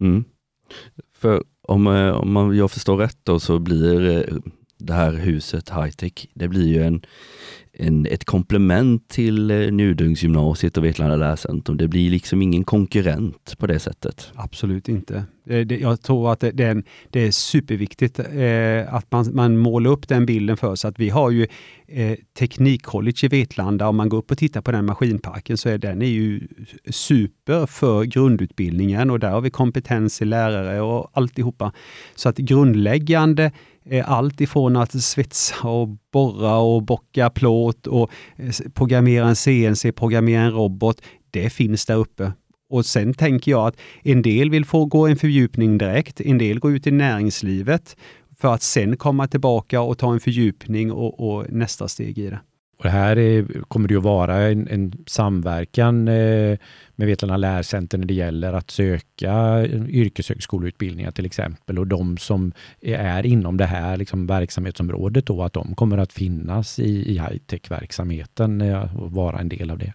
Mm. 0.00 0.24
För 1.16 1.42
om, 1.68 1.86
eh, 1.86 2.10
om 2.10 2.32
man, 2.32 2.56
jag 2.56 2.70
förstår 2.70 2.96
rätt 2.96 3.18
då 3.22 3.40
så 3.40 3.58
blir 3.58 4.08
eh, 4.08 4.36
det 4.78 4.92
här 4.92 5.12
huset 5.12 5.70
high-tech, 5.70 6.26
det 6.34 6.48
blir 6.48 6.66
ju 6.66 6.82
en, 6.82 7.02
en, 7.72 8.06
ett 8.06 8.24
komplement 8.24 9.08
till 9.08 9.50
eh, 9.50 9.70
Njudungsgymnasiet 9.70 10.76
och 10.76 10.84
Vetlanda 10.84 11.16
lärcentrum. 11.16 11.76
Det 11.76 11.88
blir 11.88 12.10
liksom 12.10 12.42
ingen 12.42 12.64
konkurrent 12.64 13.58
på 13.58 13.66
det 13.66 13.78
sättet. 13.78 14.32
Absolut 14.34 14.88
inte. 14.88 15.24
Eh, 15.46 15.72
jag 15.72 16.02
tror 16.02 16.32
att 16.32 16.40
det, 16.40 16.60
är, 16.60 16.82
det 17.10 17.26
är 17.26 17.30
superviktigt 17.30 18.18
eh, 18.18 18.94
att 18.94 19.12
man, 19.12 19.34
man 19.34 19.56
målar 19.56 19.90
upp 19.90 20.08
den 20.08 20.26
bilden 20.26 20.56
för 20.56 20.74
sig. 20.74 20.88
Att 20.88 20.98
vi 20.98 21.08
har 21.08 21.30
ju 21.30 21.46
Teknikcollege 22.38 23.24
i 23.24 23.28
Vetlanda. 23.28 23.88
Om 23.88 23.96
man 23.96 24.08
går 24.08 24.18
upp 24.18 24.30
och 24.30 24.38
tittar 24.38 24.62
på 24.62 24.72
den 24.72 24.84
maskinparken 24.84 25.56
så 25.56 25.68
är 25.68 25.78
den 25.78 26.02
är 26.02 26.06
ju 26.06 26.48
super 26.90 27.66
för 27.66 28.04
grundutbildningen 28.04 29.10
och 29.10 29.20
där 29.20 29.30
har 29.30 29.40
vi 29.40 29.50
kompetens 29.50 30.22
i 30.22 30.24
lärare 30.24 30.80
och 30.80 31.10
alltihopa. 31.12 31.72
Så 32.14 32.28
att 32.28 32.36
grundläggande 32.36 33.52
Eh, 33.90 34.10
allt 34.10 34.40
ifrån 34.40 34.76
att 34.76 35.02
svetsa 35.02 35.68
och 35.68 35.88
borra 36.12 36.56
och 36.56 36.82
bocka 36.82 37.30
plåt 37.30 37.86
och 37.86 38.10
eh, 38.36 38.50
programmera 38.74 39.28
en 39.28 39.36
CNC, 39.36 39.92
programmera 39.92 40.42
en 40.42 40.52
robot. 40.52 41.02
Det 41.30 41.50
finns 41.50 41.86
där 41.86 41.96
uppe. 41.96 42.32
Och 42.70 42.86
sen 42.86 43.14
tänker 43.14 43.50
jag 43.50 43.66
att 43.66 43.76
en 44.02 44.22
del 44.22 44.50
vill 44.50 44.64
få 44.64 44.84
gå 44.84 45.06
en 45.06 45.16
fördjupning 45.16 45.78
direkt, 45.78 46.20
en 46.20 46.38
del 46.38 46.58
går 46.58 46.72
ut 46.72 46.86
i 46.86 46.90
näringslivet 46.90 47.96
för 48.38 48.54
att 48.54 48.62
sen 48.62 48.96
komma 48.96 49.26
tillbaka 49.26 49.80
och 49.80 49.98
ta 49.98 50.12
en 50.12 50.20
fördjupning 50.20 50.92
och, 50.92 51.28
och 51.28 51.52
nästa 51.52 51.88
steg 51.88 52.18
i 52.18 52.30
det. 52.30 52.40
Och 52.78 52.84
det 52.84 52.90
här 52.90 53.18
är, 53.18 53.62
kommer 53.68 53.88
det 53.88 53.96
att 53.96 54.02
vara 54.02 54.36
en, 54.36 54.68
en 54.68 54.92
samverkan 55.06 56.08
eh, 56.08 56.58
med 56.96 57.06
Vetlanda 57.06 57.36
lärcenter 57.36 57.98
när 57.98 58.06
det 58.06 58.14
gäller 58.14 58.52
att 58.52 58.70
söka 58.70 59.64
yrkeshögskoleutbildningar 59.88 61.10
till 61.10 61.26
exempel 61.26 61.78
och 61.78 61.86
de 61.86 62.16
som 62.16 62.52
är 62.80 63.26
inom 63.26 63.56
det 63.56 63.66
här 63.66 63.96
liksom, 63.96 64.26
verksamhetsområdet 64.26 65.26
då, 65.26 65.42
att 65.42 65.52
de 65.52 65.74
kommer 65.74 65.98
att 65.98 66.12
finnas 66.12 66.78
i, 66.78 67.12
i 67.12 67.18
high-tech-verksamheten 67.18 68.60
eh, 68.60 68.96
och 68.96 69.12
vara 69.12 69.38
en 69.40 69.48
del 69.48 69.70
av 69.70 69.78
det. 69.78 69.92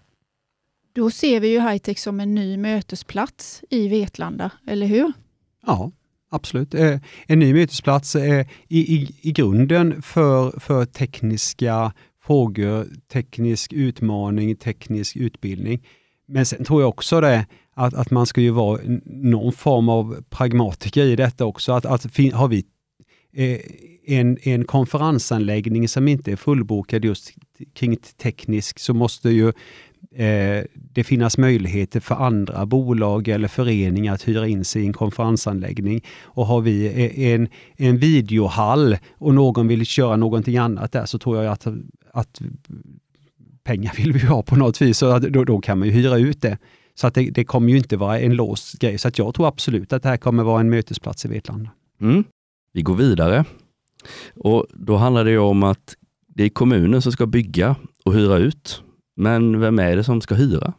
Då 0.94 1.12
ser 1.12 1.40
vi 1.40 1.48
ju 1.48 1.60
high-tech 1.60 2.00
som 2.00 2.20
en 2.20 2.36
ny 2.36 2.58
mötesplats 2.58 3.64
i 3.70 3.88
Vetlanda, 3.88 4.52
eller 4.68 4.88
hur? 4.88 5.14
Ja, 5.66 5.92
absolut. 6.30 6.74
Eh, 6.74 7.00
en 7.28 7.40
ny 7.40 7.54
mötesplats 7.54 8.16
i, 8.16 8.46
i, 8.68 9.16
i 9.22 9.32
grunden 9.32 10.02
för, 10.02 10.60
för 10.60 10.86
tekniska 10.86 11.94
frågor, 12.22 12.88
teknisk 13.12 13.74
utmaning, 13.74 14.56
teknisk 14.56 15.16
utbildning. 15.16 15.82
Men 16.30 16.46
sen 16.46 16.64
tror 16.64 16.82
jag 16.82 16.90
också 16.90 17.22
det 17.22 17.46
att, 17.74 17.94
att 17.94 18.12
man 18.12 18.26
ska 18.26 18.42
ju 18.42 18.50
vara 18.50 18.80
någon 19.06 19.54
form 19.54 19.90
av 19.90 20.24
pragmatiker 20.30 21.06
i 21.06 21.16
detta 21.16 21.46
också. 21.46 21.72
Att, 21.72 21.86
att 21.86 22.04
har 22.34 22.48
vi 22.48 22.66
eh, 23.34 23.60
en, 24.06 24.38
en 24.42 24.66
konferensanläggning 24.66 25.88
som 25.88 26.08
inte 26.08 26.32
är 26.32 26.36
fullbokad 26.36 27.06
just 27.06 27.34
kring 27.74 27.98
teknisk 28.22 28.80
så 28.80 28.94
måste 28.94 29.30
ju 29.30 29.48
eh, 30.16 30.64
det 30.74 31.04
finnas 31.04 31.38
möjligheter 31.38 32.00
för 32.00 32.16
andra 32.16 32.66
bolag 32.66 33.28
eller 33.28 33.48
föreningar 33.48 34.14
att 34.14 34.28
hyra 34.28 34.48
in 34.48 34.66
sig 34.66 34.82
i 34.82 34.86
en 34.86 34.94
konferensanläggning. 34.94 36.06
Och 36.22 36.46
har 36.46 36.62
vi 36.62 36.86
eh, 36.86 37.32
en, 37.34 37.48
en 37.78 37.98
videohall 37.98 38.98
och 39.12 39.34
någon 39.34 39.68
vill 39.68 39.86
köra 39.86 40.16
någonting 40.16 40.58
annat 40.58 40.92
där 40.92 41.06
så 41.06 41.20
tror 41.20 41.44
jag 41.44 41.52
att, 41.52 41.68
att 42.12 42.42
pengar 43.64 43.94
vill 43.98 44.14
vi 44.14 44.20
ha 44.20 44.44
på 44.44 44.56
något 44.56 44.82
vis, 44.82 44.98
så 44.98 45.20
då, 45.20 45.44
då 45.44 45.62
kan 45.62 45.80
man 45.80 45.88
ju 45.88 45.94
hyra 45.94 46.18
ut 46.18 46.42
det. 46.42 46.58
Så 46.96 47.08
att 47.08 47.14
det, 47.14 47.30
det, 47.30 47.46
kommer 47.46 47.70
ju 47.72 47.78
inte 47.78 47.98
vara 47.98 48.20
en 48.20 48.36
låst 48.36 48.80
grej. 48.80 48.98
Så 48.98 49.08
att 49.08 49.18
jag 49.18 49.34
tror 49.34 49.48
absolut 49.48 49.94
att 49.94 50.04
det 50.04 50.10
här 50.10 50.18
kommer 50.18 50.44
vara 50.44 50.60
en 50.60 50.70
mötesplats 50.70 51.26
i 51.26 51.28
Vetlanda. 51.28 51.70
Mm. 52.02 52.24
Vi 52.74 52.82
går 52.82 52.96
vidare. 52.96 53.46
Och 54.36 54.66
Då 54.74 54.96
handlar 54.96 55.26
det 55.26 55.38
om 55.38 55.64
att 55.64 55.96
det 56.28 56.44
är 56.44 56.50
kommunen 56.50 57.02
som 57.02 57.12
ska 57.12 57.26
bygga 57.26 57.76
och 58.06 58.14
hyra 58.14 58.38
ut. 58.38 58.84
Men 59.16 59.60
vem 59.60 59.80
är 59.80 59.96
det 59.96 60.04
som 60.04 60.22
ska 60.22 60.36
hyra? 60.36 60.74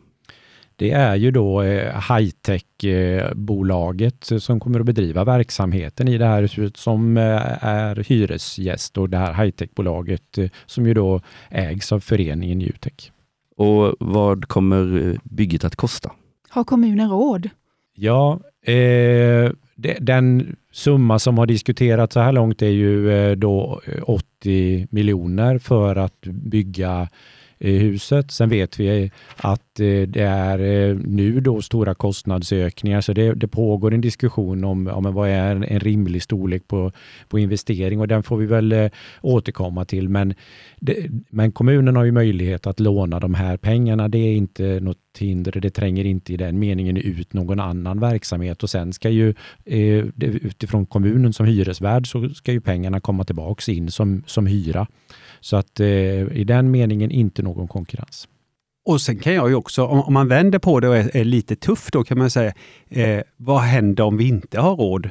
Det 0.80 0.90
är 0.90 1.16
ju 1.16 1.30
då 1.30 1.62
eh, 1.62 2.10
high-tech-bolaget 2.10 4.32
som 4.38 4.60
kommer 4.60 4.80
att 4.80 4.86
bedriva 4.86 5.24
verksamheten 5.24 6.08
i 6.08 6.18
det 6.18 6.26
här 6.26 6.42
huset 6.42 6.76
som 6.76 7.16
eh, 7.16 7.64
är 7.64 8.04
hyresgäst 8.08 8.98
och 8.98 9.10
det 9.10 9.16
här 9.16 9.34
high-tech-bolaget 9.34 10.38
eh, 10.38 10.50
som 10.66 10.86
ju 10.86 10.94
då 10.94 11.20
ägs 11.50 11.92
av 11.92 12.00
föreningen 12.00 12.58
Newtech. 12.58 13.12
Och 13.56 13.94
vad 14.00 14.48
kommer 14.48 15.16
bygget 15.22 15.64
att 15.64 15.76
kosta? 15.76 16.12
Har 16.48 16.64
kommunen 16.64 17.10
råd? 17.10 17.48
Ja, 17.94 18.40
eh, 18.62 19.50
den 20.00 20.56
summa 20.72 21.18
som 21.18 21.38
har 21.38 21.46
diskuterats 21.46 22.14
så 22.14 22.20
här 22.20 22.32
långt 22.32 22.62
är 22.62 22.66
ju 22.66 23.12
eh, 23.12 23.36
då 23.36 23.80
80 24.02 24.86
miljoner 24.90 25.58
för 25.58 25.96
att 25.96 26.20
bygga 26.20 27.08
Eh, 27.62 27.72
huset. 27.72 28.30
Sen 28.30 28.48
vet 28.48 28.80
vi 28.80 29.02
eh, 29.04 29.10
att 29.36 29.80
eh, 29.80 30.02
det 30.08 30.22
är 30.22 30.58
nu 30.94 31.40
då 31.40 31.62
stora 31.62 31.94
kostnadsökningar, 31.94 33.00
så 33.00 33.12
det, 33.12 33.34
det 33.34 33.48
pågår 33.48 33.94
en 33.94 34.00
diskussion 34.00 34.64
om, 34.64 34.86
om 34.86 35.14
vad 35.14 35.28
är 35.28 35.56
en, 35.56 35.80
rimlig 35.80 36.22
storlek 36.22 36.68
på, 36.68 36.92
på 37.28 37.38
investering 37.38 38.00
och 38.00 38.08
den 38.08 38.22
får 38.22 38.36
vi 38.36 38.46
väl 38.46 38.90
återkomma 39.20 39.84
till. 39.84 40.08
Men, 40.08 40.34
det, 40.76 41.10
men 41.30 41.52
kommunen 41.52 41.96
har 41.96 42.04
ju 42.04 42.12
möjlighet 42.12 42.66
att 42.66 42.80
låna 42.80 43.20
de 43.20 43.34
här 43.34 43.56
pengarna. 43.56 44.08
Det 44.08 44.18
är 44.18 44.32
inte 44.32 44.80
något 44.80 44.98
hinder, 45.18 45.52
det 45.52 45.70
tränger 45.70 46.04
inte 46.04 46.32
i 46.32 46.36
den 46.36 46.58
meningen 46.58 46.96
ut 46.96 47.32
någon 47.32 47.60
annan 47.60 48.00
verksamhet 48.00 48.62
och 48.62 48.70
sen 48.70 48.92
ska 48.92 49.10
ju 49.10 49.34
utifrån 50.20 50.86
kommunen 50.86 51.32
som 51.32 51.46
hyresvärd 51.46 52.10
så 52.10 52.28
ska 52.28 52.52
ju 52.52 52.60
pengarna 52.60 53.00
komma 53.00 53.24
tillbaks 53.24 53.68
in 53.68 53.90
som, 53.90 54.22
som 54.26 54.46
hyra. 54.46 54.86
Så 55.40 55.56
att 55.56 55.80
eh, 55.80 55.86
i 56.32 56.44
den 56.46 56.70
meningen 56.70 57.10
inte 57.10 57.42
någon 57.42 57.68
konkurrens. 57.68 58.28
Och 58.84 59.00
sen 59.00 59.18
kan 59.18 59.34
jag 59.34 59.48
ju 59.48 59.54
också, 59.54 59.86
om, 59.86 60.00
om 60.00 60.14
man 60.14 60.28
vänder 60.28 60.58
på 60.58 60.80
det 60.80 60.88
och 60.88 60.96
är, 60.96 61.16
är, 61.16 61.24
lite 61.24 61.56
tuff 61.56 61.88
då 61.92 62.04
kan 62.04 62.18
man 62.18 62.30
säga, 62.30 62.52
eh, 62.88 63.22
vad 63.36 63.60
händer 63.60 64.04
om 64.04 64.16
vi 64.16 64.28
inte 64.28 64.60
har 64.60 64.76
råd? 64.76 65.10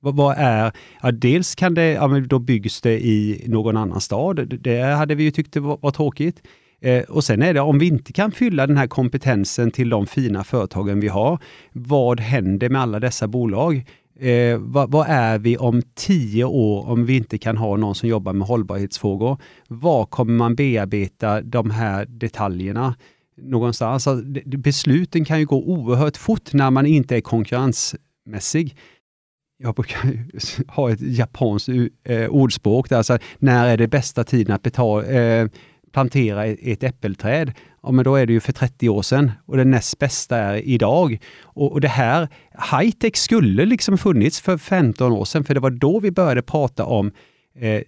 Vad, 0.00 0.16
vad 0.16 0.34
är, 0.38 0.72
ja, 1.02 1.10
dels 1.10 1.54
kan 1.54 1.74
det, 1.74 1.92
ja, 1.92 2.08
men 2.08 2.28
då 2.28 2.38
byggs 2.38 2.80
det 2.80 3.06
i 3.06 3.44
någon 3.46 3.76
annan 3.76 4.00
stad. 4.00 4.60
Det 4.60 4.82
hade 4.82 5.14
vi 5.14 5.24
ju 5.24 5.30
tyckt 5.30 5.56
var, 5.56 5.78
var 5.80 5.90
tråkigt. 5.90 6.42
Eh, 6.80 7.02
och 7.02 7.24
sen 7.24 7.42
är 7.42 7.54
det 7.54 7.60
om 7.60 7.78
vi 7.78 7.86
inte 7.86 8.12
kan 8.12 8.32
fylla 8.32 8.66
den 8.66 8.76
här 8.76 8.86
kompetensen 8.86 9.70
till 9.70 9.88
de 9.88 10.06
fina 10.06 10.44
företagen 10.44 11.00
vi 11.00 11.08
har, 11.08 11.38
vad 11.72 12.20
händer 12.20 12.68
med 12.68 12.80
alla 12.80 13.00
dessa 13.00 13.28
bolag? 13.28 13.84
Eh, 14.20 14.58
vad, 14.58 14.90
vad, 14.90 15.06
är 15.08 15.38
vi 15.38 15.56
om 15.56 15.82
tio 15.94 16.44
år 16.44 16.88
om 16.88 17.06
vi 17.06 17.16
inte 17.16 17.38
kan 17.38 17.56
ha 17.56 17.76
någon 17.76 17.94
som 17.94 18.08
jobbar 18.08 18.32
med 18.32 18.48
hållbarhetsfrågor? 18.48 19.38
Var 19.68 20.06
kommer 20.06 20.32
man 20.32 20.54
bearbeta 20.54 21.40
de 21.40 21.70
här 21.70 22.06
detaljerna? 22.06 22.94
Någonstans. 23.36 24.06
Alltså, 24.06 24.24
besluten 24.44 25.24
kan 25.24 25.38
ju 25.38 25.46
gå 25.46 25.56
oerhört 25.56 26.16
fort 26.16 26.52
när 26.52 26.70
man 26.70 26.86
inte 26.86 27.16
är 27.16 27.20
konkurrensmässig. 27.20 28.76
Jag 29.58 29.74
brukar 29.74 30.26
ha 30.68 30.90
ett 30.90 31.00
japanskt 31.00 31.68
eh, 32.04 32.28
ordspråk 32.28 32.88
där, 32.88 32.96
alltså, 32.96 33.18
när 33.38 33.66
är 33.66 33.76
det 33.76 33.88
bästa 33.88 34.24
tiden 34.24 34.54
att 34.54 34.62
betala, 34.62 35.06
eh, 35.06 35.48
plantera 35.92 36.46
ett 36.46 36.82
äppelträd? 36.82 37.52
ja 37.82 37.92
men 37.92 38.04
då 38.04 38.16
är 38.16 38.26
det 38.26 38.32
ju 38.32 38.40
för 38.40 38.52
30 38.52 38.88
år 38.88 39.02
sedan 39.02 39.32
och 39.46 39.56
det 39.56 39.64
näst 39.64 39.98
bästa 39.98 40.36
är 40.36 40.56
idag. 40.56 41.18
Och, 41.42 41.72
och 41.72 41.80
det 41.80 41.88
här, 41.88 42.28
high-tech 42.70 43.16
skulle 43.16 43.64
liksom 43.64 43.98
funnits 43.98 44.40
för 44.40 44.58
15 44.58 45.12
år 45.12 45.24
sedan, 45.24 45.44
för 45.44 45.54
det 45.54 45.60
var 45.60 45.70
då 45.70 46.00
vi 46.00 46.10
började 46.10 46.42
prata 46.42 46.84
om 46.84 47.12
eh, 47.58 47.82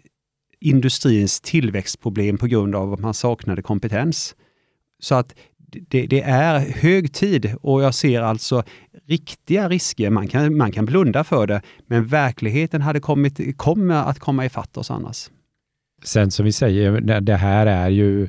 industrins 0.60 1.40
tillväxtproblem 1.40 2.38
på 2.38 2.46
grund 2.46 2.74
av 2.74 2.92
att 2.92 3.00
man 3.00 3.14
saknade 3.14 3.62
kompetens. 3.62 4.34
Så 5.00 5.14
att 5.14 5.34
det, 5.88 6.06
det, 6.06 6.22
är 6.22 6.58
hög 6.58 7.12
tid 7.12 7.54
och 7.62 7.82
jag 7.82 7.94
ser 7.94 8.20
alltså 8.20 8.62
riktiga 9.06 9.68
risker. 9.68 10.10
Man 10.10 10.28
kan, 10.28 10.56
man 10.56 10.72
kan 10.72 10.84
blunda 10.84 11.24
för 11.24 11.46
det, 11.46 11.62
men 11.86 12.04
verkligheten 12.04 12.82
hade 12.82 13.00
kommit, 13.00 13.58
kommer 13.58 13.94
att 13.94 14.18
komma 14.18 14.44
ifatt 14.44 14.76
oss 14.76 14.90
annars. 14.90 15.30
Sen 16.04 16.30
som 16.30 16.44
vi 16.44 16.52
säger, 16.52 17.20
det 17.20 17.36
här 17.36 17.66
är 17.66 17.88
ju 17.88 18.28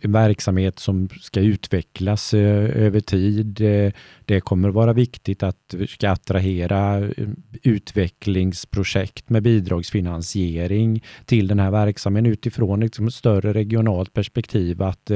en 0.00 0.12
verksamhet 0.12 0.78
som 0.78 1.08
ska 1.20 1.40
utvecklas 1.40 2.34
eh, 2.34 2.84
över 2.84 3.00
tid. 3.00 3.60
Eh, 3.60 3.92
det 4.24 4.40
kommer 4.40 4.68
vara 4.68 4.92
viktigt 4.92 5.42
att 5.42 5.74
vi 5.76 5.86
ska 5.86 6.10
attrahera 6.10 6.98
eh, 6.98 7.28
utvecklingsprojekt 7.62 9.30
med 9.30 9.42
bidragsfinansiering 9.42 11.04
till 11.24 11.48
den 11.48 11.58
här 11.58 11.70
verksamheten 11.70 12.32
utifrån 12.32 12.82
ett 12.82 12.86
liksom 12.86 13.10
större 13.10 13.52
regionalt 13.52 14.12
perspektiv. 14.12 14.82
Att 14.82 15.10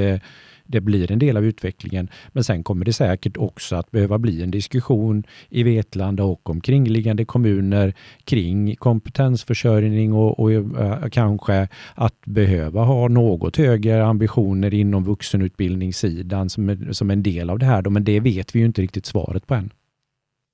det 0.71 0.81
blir 0.81 1.11
en 1.11 1.19
del 1.19 1.37
av 1.37 1.45
utvecklingen. 1.45 2.09
Men 2.31 2.43
sen 2.43 2.63
kommer 2.63 2.85
det 2.85 2.93
säkert 2.93 3.37
också 3.37 3.75
att 3.75 3.91
behöva 3.91 4.17
bli 4.17 4.43
en 4.43 4.51
diskussion 4.51 5.23
i 5.49 5.63
Vetlanda 5.63 6.23
och 6.23 6.49
omkringliggande 6.49 7.25
kommuner 7.25 7.93
kring 8.23 8.75
kompetensförsörjning 8.75 10.13
och, 10.13 10.39
och 10.39 10.51
äh, 10.51 11.09
kanske 11.11 11.67
att 11.95 12.25
behöva 12.25 12.83
ha 12.83 13.07
något 13.07 13.57
högre 13.57 14.05
ambitioner 14.05 14.73
inom 14.73 15.03
vuxenutbildningssidan 15.03 16.49
som, 16.49 16.87
som 16.91 17.11
en 17.11 17.23
del 17.23 17.49
av 17.49 17.59
det 17.59 17.65
här. 17.65 17.81
Då. 17.81 17.89
Men 17.89 18.03
det 18.03 18.19
vet 18.19 18.55
vi 18.55 18.59
ju 18.59 18.65
inte 18.65 18.81
riktigt 18.81 19.05
svaret 19.05 19.47
på 19.47 19.53
än. 19.55 19.71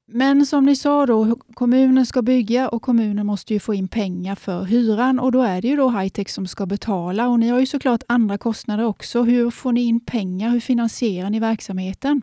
Men 0.10 0.46
som 0.46 0.66
ni 0.66 0.76
sa, 0.76 1.06
då, 1.06 1.36
kommunen 1.54 2.06
ska 2.06 2.22
bygga 2.22 2.70
och 2.70 2.82
kommunen 2.82 3.26
måste 3.26 3.54
ju 3.54 3.60
få 3.60 3.74
in 3.74 3.88
pengar 3.88 4.36
för 4.36 4.64
hyran 4.64 5.20
och 5.20 5.32
då 5.32 5.42
är 5.42 5.62
det 5.62 5.68
ju 5.68 5.76
då 5.76 5.90
Hightech 5.90 6.30
som 6.30 6.48
ska 6.48 6.66
betala 6.66 7.28
och 7.28 7.40
ni 7.40 7.50
har 7.50 7.60
ju 7.60 7.66
såklart 7.66 8.04
andra 8.08 8.38
kostnader 8.38 8.86
också. 8.86 9.24
Hur 9.24 9.52
får 9.52 9.72
ni 9.72 9.82
in 9.82 10.06
pengar? 10.06 10.50
Hur 10.50 10.60
finansierar 10.60 11.30
ni 11.30 11.40
verksamheten? 11.40 12.22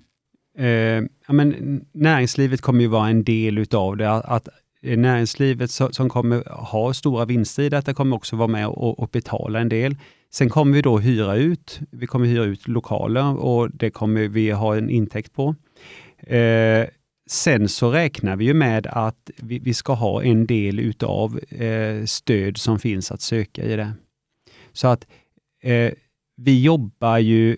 Eh, 0.58 0.66
ja, 1.26 1.32
men 1.32 1.80
näringslivet 1.92 2.60
kommer 2.60 2.80
ju 2.80 2.86
vara 2.86 3.08
en 3.08 3.24
del 3.24 3.58
utav 3.58 3.96
det. 3.96 4.10
Att 4.10 4.48
eh, 4.82 4.98
näringslivet 4.98 5.70
som 5.70 6.08
kommer 6.08 6.50
ha 6.50 6.92
stora 6.92 7.24
vinster 7.24 7.62
i 7.62 7.68
detta 7.68 7.94
kommer 7.94 8.16
också 8.16 8.36
vara 8.36 8.48
med 8.48 8.68
och, 8.68 8.98
och 8.98 9.08
betala 9.12 9.60
en 9.60 9.68
del. 9.68 9.96
Sen 10.34 10.50
kommer 10.50 10.74
vi 10.74 10.82
då 10.82 10.98
hyra 10.98 11.36
ut. 11.36 11.80
Vi 11.90 12.06
kommer 12.06 12.26
hyra 12.26 12.44
ut 12.44 12.68
lokaler 12.68 13.36
och 13.36 13.70
det 13.70 13.90
kommer 13.90 14.28
vi 14.28 14.50
ha 14.50 14.76
en 14.76 14.90
intäkt 14.90 15.32
på. 15.32 15.54
Eh, 16.26 16.86
Sen 17.26 17.68
så 17.68 17.90
räknar 17.90 18.36
vi 18.36 18.44
ju 18.44 18.54
med 18.54 18.86
att 18.86 19.30
vi, 19.36 19.58
vi 19.58 19.74
ska 19.74 19.92
ha 19.92 20.22
en 20.22 20.46
del 20.46 20.80
utav 20.80 21.38
eh, 21.38 22.04
stöd 22.04 22.56
som 22.56 22.78
finns 22.78 23.12
att 23.12 23.20
söka 23.20 23.64
i 23.64 23.76
det. 23.76 23.92
Så 24.72 24.88
att 24.88 25.06
eh, 25.62 25.92
vi 26.36 26.62
jobbar 26.62 27.18
ju 27.18 27.56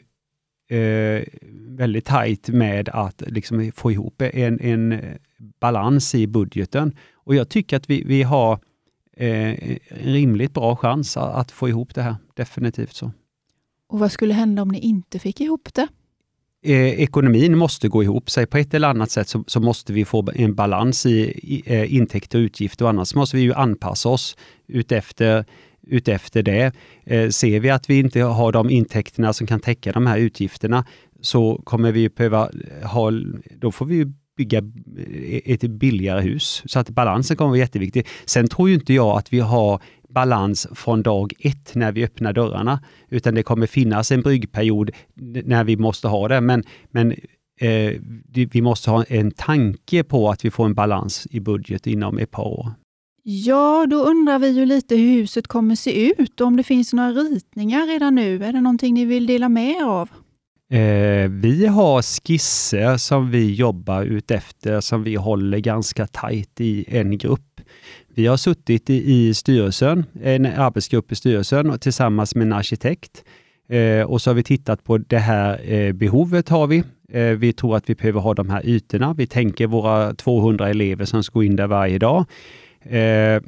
eh, 0.69 1.23
väldigt 1.69 2.05
tajt 2.05 2.49
med 2.49 2.89
att 2.89 3.23
liksom 3.27 3.73
få 3.75 3.93
ihop 3.93 4.23
en, 4.23 4.61
en 4.61 5.01
balans 5.61 6.15
i 6.15 6.27
budgeten. 6.27 6.97
Och 7.15 7.35
jag 7.35 7.49
tycker 7.49 7.77
att 7.77 7.91
vi, 7.91 8.05
vi 8.05 8.23
har 8.23 8.59
eh, 9.17 9.51
en 9.51 9.79
rimligt 9.89 10.55
bra 10.55 10.77
chans 10.77 11.17
att, 11.17 11.35
att 11.35 11.51
få 11.51 11.69
ihop 11.69 11.95
det 11.95 12.03
här. 12.03 12.17
Definitivt 12.35 12.95
så. 12.95 13.13
Och 13.89 13.99
vad 13.99 14.13
skulle 14.13 14.35
hända 14.35 14.63
om 14.63 14.69
ni 14.69 14.79
inte 14.79 15.19
fick 15.19 15.41
ihop 15.41 15.75
det? 15.75 15.89
Eh, 16.67 17.01
ekonomin 17.01 17.59
måste 17.59 17.89
gå 17.89 18.03
ihop 18.03 18.31
sig 18.31 18.47
på 18.47 18.59
ett 18.59 18.75
eller 18.75 18.89
annat 18.89 19.11
sätt 19.11 19.29
så, 19.29 19.45
så 19.47 19.61
måste 19.61 19.93
vi 19.93 20.05
få 20.05 20.29
en 20.35 20.55
balans 20.55 21.07
i, 21.07 21.19
i 21.43 21.63
eh, 21.67 21.95
intäkter 21.95 22.39
och 22.39 22.43
utgifter 22.43 22.85
och 22.85 22.89
annars 22.89 23.15
måste 23.15 23.37
vi 23.37 23.43
ju 23.43 23.55
anpassa 23.55 24.09
oss 24.09 24.37
utefter 24.69 25.45
utefter 25.87 26.43
det. 26.43 26.73
Eh, 27.05 27.29
ser 27.29 27.61
vi 27.61 27.71
att 27.71 27.91
vi 27.91 27.99
inte 27.99 28.23
har 28.23 28.53
de 28.53 28.71
intäkterna 28.71 29.33
som 29.33 29.47
kan 29.47 29.61
täcka 29.61 29.93
de 29.93 30.07
här 30.07 30.19
utgifterna 30.19 30.85
så 31.21 31.61
kommer 31.65 31.93
vi 31.93 32.09
behöva 32.09 32.51
ha, 32.85 33.11
då 33.61 33.73
får 33.73 33.87
vi 33.87 34.13
bygga 34.37 34.59
eh, 34.59 35.41
ett 35.45 35.61
billigare 35.61 36.21
hus. 36.21 36.63
Så 36.67 36.79
att 36.79 36.91
balansen 36.91 37.37
kommer 37.37 37.49
vara 37.49 37.59
jätteviktig. 37.59 38.07
Sen 38.25 38.49
tror 38.49 38.69
ju 38.69 38.75
inte 38.75 38.95
jag 38.95 39.19
att 39.19 39.33
vi 39.33 39.41
har 39.41 39.83
balans 40.17 40.67
från 40.75 41.03
dag 41.03 41.33
ett 41.41 41.75
när 41.75 41.93
vi 41.93 42.05
öppnar 42.05 42.33
dörrarna, 42.33 42.81
utan 43.09 43.35
det 43.35 43.43
kommer 43.43 43.67
finnas 43.67 44.13
en 44.13 44.21
bryggperiod 44.21 44.91
när 45.45 45.65
vi 45.65 45.77
måste 45.77 46.09
ha 46.09 46.29
det. 46.29 46.41
Men, 46.41 46.65
men 46.91 47.13
eh, 47.61 47.93
vi 48.53 48.63
måste 48.63 48.91
ha 48.91 49.05
en 49.05 49.31
tanke 49.31 50.05
på 50.05 50.31
att 50.31 50.45
vi 50.45 50.51
får 50.51 50.65
en 50.65 50.75
balans 50.75 51.27
i 51.31 51.41
budget 51.41 51.87
inom 51.87 52.19
ett 52.19 52.31
par 52.31 52.45
år. 52.45 52.73
Ja, 53.23 53.87
då 53.91 53.97
undrar 53.97 54.39
vi 54.39 54.49
ju 54.49 54.67
lite 54.67 54.97
hur 54.97 55.13
huset 55.13 55.47
kommer 55.47 55.75
se 55.75 56.11
ut 56.11 56.41
och 56.41 56.47
om 56.47 56.57
det 56.57 56.63
finns 56.63 56.93
några 56.93 57.11
ritningar 57.11 57.87
redan 57.87 58.15
nu. 58.15 58.45
Är 58.45 58.53
det 58.53 58.61
någonting 58.61 58.95
ni 58.95 59.05
vill 59.05 59.27
dela 59.27 59.49
med 59.49 59.71
er 59.71 59.85
av? 59.85 60.09
Eh, 60.71 61.31
vi 61.31 61.67
har 61.67 62.03
skisser 62.03 62.97
som 62.97 63.31
vi 63.31 63.55
jobbar 63.55 64.03
utefter 64.03 64.81
som 64.81 65.03
vi 65.03 65.15
håller 65.15 65.59
ganska 65.59 66.07
tajt 66.07 66.61
i 66.61 66.85
en 66.89 67.19
grupp. 67.19 67.56
Vi 68.15 68.27
har 68.27 68.37
suttit 68.37 68.91
i, 68.91 69.13
i 69.15 69.35
styrelsen, 69.35 70.05
en 70.23 70.47
arbetsgrupp 70.47 71.13
i 71.13 71.15
styrelsen 71.15 71.71
och 71.71 71.81
tillsammans 71.81 72.35
med 72.35 72.47
en 72.47 72.53
arkitekt. 72.53 73.25
Eh, 73.69 74.03
och 74.03 74.23
så 74.23 74.31
har 74.31 74.35
vi 74.35 74.43
tittat 74.43 74.85
på 74.85 74.99
det 74.99 75.19
här 75.19 75.73
eh, 75.73 75.93
behovet 75.93 76.49
har 76.49 76.67
vi. 76.67 76.83
Eh, 77.09 77.23
vi 77.23 77.53
tror 77.53 77.77
att 77.77 77.91
vi 77.91 77.95
behöver 77.95 78.21
ha 78.21 78.35
de 78.35 78.51
här 78.51 78.67
ytorna. 78.67 79.15
Vi 79.15 79.27
tänker 79.27 79.67
våra 79.67 80.15
200 80.15 80.69
elever 80.69 81.05
som 81.05 81.23
ska 81.23 81.33
gå 81.33 81.45
in 81.45 81.57
där 81.57 81.67
varje 81.67 81.99
dag. 81.99 82.25
Eh, 82.83 83.41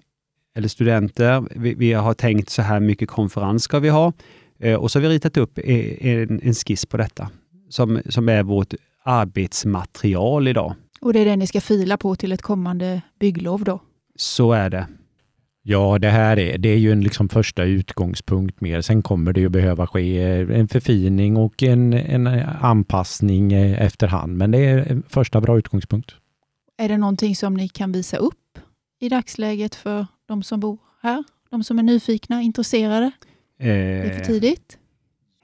eller 0.57 0.69
studenter. 0.69 1.45
Vi, 1.51 1.75
vi, 1.75 1.93
har 1.93 2.15
tänkt 2.15 2.51
så 2.51 2.63
här 2.63 2.81
mycket 2.81 3.09
konferens 3.09 3.63
ska 3.63 3.79
vi 3.79 3.89
ha. 3.89 4.13
Eh, 4.59 4.75
och 4.75 4.91
så 4.91 4.99
har 4.99 5.03
vi 5.03 5.15
ritat 5.15 5.37
upp 5.37 5.59
eh, 5.59 6.07
en, 6.07 6.41
en 6.43 6.55
skiss 6.55 6.87
på 6.87 6.97
detta 6.97 7.31
som, 7.69 8.03
som 8.09 8.29
är 8.29 8.43
vårt 8.43 8.75
arbetsmaterial 9.05 10.49
idag. 10.49 10.75
Och 11.01 11.13
det 11.13 11.21
är 11.21 11.25
det 11.25 11.37
ni 11.37 11.47
ska 11.47 11.61
fila 11.61 11.97
på 11.97 12.17
till 12.17 12.33
ett 12.33 12.43
kommande 12.43 13.03
bygglov 13.21 13.65
då? 13.65 13.81
Så 14.21 14.53
är 14.53 14.71
det. 14.71 14.87
Ja, 15.63 15.99
det 15.99 16.09
här 16.09 16.39
är, 16.39 16.59
det 16.59 16.69
är 16.69 16.77
ju 16.77 16.93
en 16.93 17.01
liksom 17.01 17.29
första 17.29 17.65
utgångspunkt 17.65 18.61
mer. 18.61 18.81
Sen 18.81 19.03
kommer 19.03 19.33
det 19.33 19.41
ju 19.41 19.49
behöva 19.49 19.87
ske 19.87 20.23
en 20.43 20.69
förfining 20.69 21.37
och 21.37 21.63
en, 21.63 21.93
en 21.93 22.27
anpassning 22.61 23.53
efterhand. 23.53 24.37
Men 24.37 24.51
det 24.51 24.59
är 24.59 24.79
en 24.79 25.03
första 25.09 25.41
bra 25.41 25.59
utgångspunkt. 25.59 26.15
Är 26.79 26.89
det 26.89 26.97
någonting 26.97 27.37
som 27.37 27.55
ni 27.55 27.69
kan 27.69 27.93
visa 27.93 28.17
upp 28.17 28.59
i 29.01 29.09
dagsläget 29.09 29.75
för 29.75 30.07
de 30.29 30.43
som 30.43 30.61
bor 30.61 30.79
här? 31.03 31.25
De 31.51 31.65
som 31.65 31.79
är 31.79 31.83
nyfikna, 31.83 32.43
intresserade? 32.43 33.11
Det 33.59 33.71
är 33.71 34.11
för 34.11 34.21
Eh, 34.21 34.27
tidigt? 34.27 34.79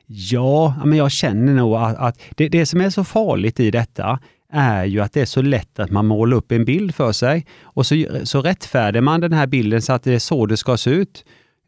Ja, 0.06 0.82
men 0.84 0.98
jag 0.98 1.10
känner 1.10 1.54
nog 1.54 1.74
att, 1.74 1.96
att 1.96 2.18
det, 2.36 2.48
det 2.48 2.66
som 2.66 2.80
är 2.80 2.90
så 2.90 3.04
farligt 3.04 3.60
i 3.60 3.70
detta 3.70 4.18
är 4.54 4.84
ju 4.84 5.00
att 5.00 5.12
det 5.12 5.20
är 5.20 5.26
så 5.26 5.42
lätt 5.42 5.78
att 5.78 5.90
man 5.90 6.06
målar 6.06 6.36
upp 6.36 6.52
en 6.52 6.64
bild 6.64 6.94
för 6.94 7.12
sig 7.12 7.46
och 7.62 7.86
så, 7.86 8.04
så 8.24 8.42
rättfärdigar 8.42 9.02
man 9.02 9.20
den 9.20 9.32
här 9.32 9.46
bilden 9.46 9.82
så 9.82 9.92
att 9.92 10.02
det 10.02 10.12
är 10.12 10.18
så 10.18 10.46
det 10.46 10.56
ska 10.56 10.76
se 10.76 10.90
ut. 10.90 11.24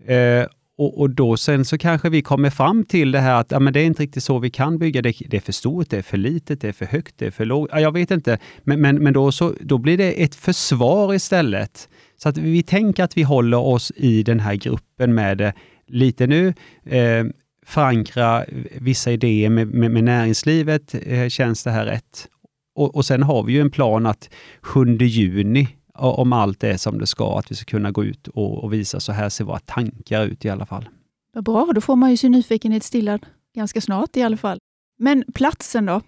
Eh, 0.07 0.46
och, 0.79 1.01
och 1.01 1.11
då 1.11 1.37
sen 1.37 1.64
så 1.64 1.79
kanske 1.79 2.09
vi 2.09 2.22
kommer 2.22 2.51
fram 2.51 2.85
till 2.85 3.12
det 3.12 3.20
här 3.20 3.40
att 3.40 3.51
ja, 3.51 3.61
men 3.61 3.72
det 3.72 3.81
är 3.81 3.85
inte 3.85 4.03
riktigt 4.03 4.22
så 4.22 4.38
vi 4.38 4.51
kan 4.51 4.79
bygga. 4.79 5.03
Det, 5.03 5.14
det 5.27 5.37
är 5.37 5.40
för 5.40 5.53
stort, 5.53 5.90
det 5.90 5.99
är 5.99 6.03
för 6.03 6.16
litet, 6.16 6.61
det 6.61 6.68
är 6.68 6.72
för 6.72 6.87
högt, 6.87 7.14
det 7.18 7.27
är 7.27 7.31
för 7.31 7.44
lågt. 7.44 7.70
Ja, 7.72 7.81
jag 7.81 7.92
vet 7.92 8.11
inte, 8.11 8.38
men, 8.64 8.81
men, 8.81 8.96
men 8.96 9.12
då, 9.12 9.33
så, 9.33 9.55
då 9.61 9.79
blir 9.79 9.99
det 9.99 10.22
ett 10.22 10.35
försvar 10.35 11.14
istället. 11.14 11.88
Så 12.16 12.29
att 12.29 12.38
vi 12.38 12.62
tänker 12.62 13.05
att 13.05 13.16
vi 13.16 13.22
håller 13.22 13.59
oss 13.59 13.92
i 13.96 14.22
den 14.22 14.40
här 14.40 14.55
gruppen 14.55 15.14
med 15.14 15.38
det 15.38 15.53
lite 15.87 16.27
nu. 16.27 16.55
Eh, 16.85 17.25
förankra 17.66 18.44
vissa 18.75 19.12
idéer 19.12 19.51
med, 19.51 19.68
med, 19.68 19.90
med 19.90 20.05
näringslivet. 20.05 20.94
Eh, 21.07 21.29
känns 21.29 21.64
det 21.64 21.70
här 21.70 21.85
rätt? 21.85 22.29
Och, 22.77 22.97
och 22.97 23.05
sen 23.05 23.23
har 23.23 23.43
vi 23.43 23.53
ju 23.53 23.61
en 23.61 23.71
plan 23.71 24.07
att 24.07 24.31
7 24.61 24.97
juni, 24.99 25.69
om 25.95 26.33
allt 26.33 26.65
är 26.65 26.77
som 26.77 26.99
det 26.99 27.07
ska, 27.07 27.39
att 27.39 27.51
vi 27.51 27.55
ska 27.55 27.65
kunna 27.65 27.91
gå 27.91 28.05
ut 28.05 28.29
och, 28.29 28.65
och 28.65 28.73
visa 28.73 29.01
så 29.01 29.12
här 29.12 29.29
ser 29.29 29.45
våra 29.45 29.59
tankar 29.59 30.25
ut 30.25 30.45
i 30.45 30.49
alla 30.49 30.67
fall. 30.67 30.89
Vad 31.33 31.45
bra, 31.45 31.71
då 31.75 31.81
får 31.81 31.97
man 31.97 32.11
ju 32.11 32.17
sin 32.17 32.33
nyfikenhet 32.33 32.83
stillad 32.83 33.27
ganska 33.55 33.81
snart 33.81 34.17
i 34.17 34.23
alla 34.23 34.37
fall. 34.37 34.59
Men 34.99 35.25
platsen 35.35 35.87
då? 35.87 36.01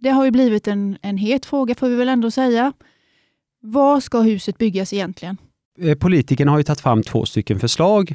Det 0.00 0.10
har 0.10 0.24
ju 0.24 0.30
blivit 0.30 0.68
en, 0.68 0.98
en 1.02 1.16
het 1.16 1.46
fråga 1.46 1.74
får 1.74 1.88
vi 1.88 1.96
väl 1.96 2.08
ändå 2.08 2.30
säga. 2.30 2.72
Var 3.60 4.00
ska 4.00 4.20
huset 4.20 4.58
byggas 4.58 4.92
egentligen? 4.92 5.36
Eh, 5.80 5.94
Politikerna 5.94 6.50
har 6.50 6.58
ju 6.58 6.64
tagit 6.64 6.80
fram 6.80 7.02
två 7.02 7.26
stycken 7.26 7.60
förslag 7.60 8.14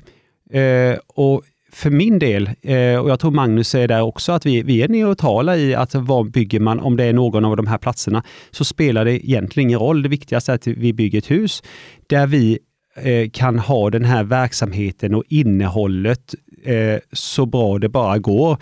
eh, 0.50 0.98
och 1.08 1.44
för 1.74 1.90
min 1.90 2.20
del, 2.20 2.50
eh, 2.62 2.96
och 2.96 3.10
jag 3.10 3.20
tror 3.20 3.32
Magnus 3.32 3.76
är 3.76 3.88
där 3.88 4.02
också, 4.02 4.32
att 4.32 4.46
vi, 4.46 4.64
vi 4.64 4.82
är 4.82 4.88
neutrala 4.88 5.58
i 5.58 5.76
att 5.76 5.96
vad 5.96 6.32
bygger 6.32 6.60
man, 6.60 6.80
om 6.80 6.98
det 6.98 7.04
är 7.04 7.14
någon 7.14 7.46
av 7.46 7.58
de 7.58 7.68
här 7.68 7.78
platserna, 7.78 8.24
så 8.52 8.66
spelar 8.66 9.06
det 9.06 9.26
egentligen 9.26 9.70
ingen 9.70 9.80
roll. 9.80 10.04
Det 10.04 10.10
viktigaste 10.10 10.52
är 10.52 10.56
att 10.56 10.68
vi 10.68 10.94
bygger 10.94 11.18
ett 11.18 11.32
hus 11.32 11.64
där 12.08 12.28
vi 12.28 12.60
eh, 12.96 13.30
kan 13.30 13.60
ha 13.60 13.90
den 13.90 14.06
här 14.06 14.24
verksamheten 14.24 15.16
och 15.16 15.24
innehållet 15.30 16.36
eh, 16.64 17.00
så 17.12 17.46
bra 17.46 17.80
det 17.80 17.90
bara 17.90 18.18
går. 18.18 18.58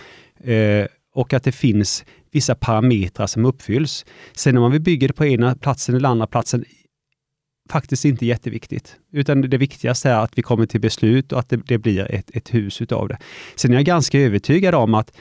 Och 1.14 1.34
att 1.34 1.44
det 1.44 1.52
finns 1.52 2.06
vissa 2.32 2.56
parametrar 2.56 3.28
som 3.28 3.46
uppfylls. 3.46 4.06
Sen 4.34 4.58
om 4.58 4.62
man 4.62 4.72
vill 4.72 4.82
bygga 4.82 5.08
det 5.08 5.14
på 5.14 5.26
ena 5.26 5.56
platsen 5.56 5.96
eller 5.96 6.10
andra 6.10 6.28
platsen, 6.28 6.66
faktiskt 7.70 8.06
inte 8.06 8.26
jätteviktigt. 8.26 8.96
Utan 9.12 9.42
det 9.42 9.58
viktigaste 9.58 10.10
är 10.10 10.20
att 10.20 10.38
vi 10.38 10.42
kommer 10.42 10.66
till 10.66 10.82
beslut 10.82 11.32
och 11.32 11.40
att 11.40 11.50
det, 11.50 11.58
det 11.68 11.78
blir 11.78 12.12
ett, 12.12 12.32
ett 12.34 12.54
hus 12.54 12.82
utav 12.82 13.08
det. 13.08 13.18
Sen 13.56 13.72
är 13.72 13.76
jag 13.76 13.86
ganska 13.86 14.20
övertygad 14.20 14.76
om 14.76 14.94
att 14.94 15.12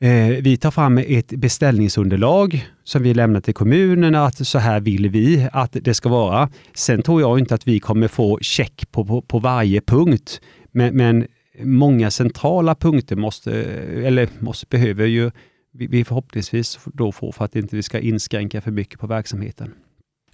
eh, 0.00 0.26
vi 0.26 0.56
tar 0.56 0.70
fram 0.70 0.98
ett 0.98 1.28
beställningsunderlag 1.28 2.66
som 2.84 3.02
vi 3.02 3.14
lämnar 3.14 3.40
till 3.40 3.54
kommunerna 3.54 4.24
att 4.24 4.46
så 4.46 4.58
här 4.58 4.80
vill 4.80 5.08
vi 5.08 5.48
att 5.52 5.76
det 5.80 5.94
ska 5.94 6.08
vara. 6.08 6.50
Sen 6.74 7.02
tror 7.02 7.20
jag 7.20 7.38
inte 7.38 7.54
att 7.54 7.68
vi 7.68 7.80
kommer 7.80 8.08
få 8.08 8.38
check 8.40 8.90
på, 8.90 9.04
på, 9.04 9.22
på 9.22 9.38
varje 9.38 9.80
punkt. 9.80 10.40
Men, 10.72 10.96
men 10.96 11.26
många 11.62 12.10
centrala 12.10 12.74
punkter 12.74 13.16
måste, 13.16 13.52
eller 14.04 14.28
måste, 14.38 14.66
behöver 14.70 15.06
ju 15.06 15.30
vi, 15.72 15.86
vi 15.86 16.04
förhoppningsvis 16.04 16.78
då 16.84 17.12
få 17.12 17.32
för 17.32 17.44
att 17.44 17.56
inte 17.56 17.76
vi 17.76 17.82
ska 17.82 17.98
inskränka 17.98 18.60
för 18.60 18.70
mycket 18.70 19.00
på 19.00 19.06
verksamheten. 19.06 19.74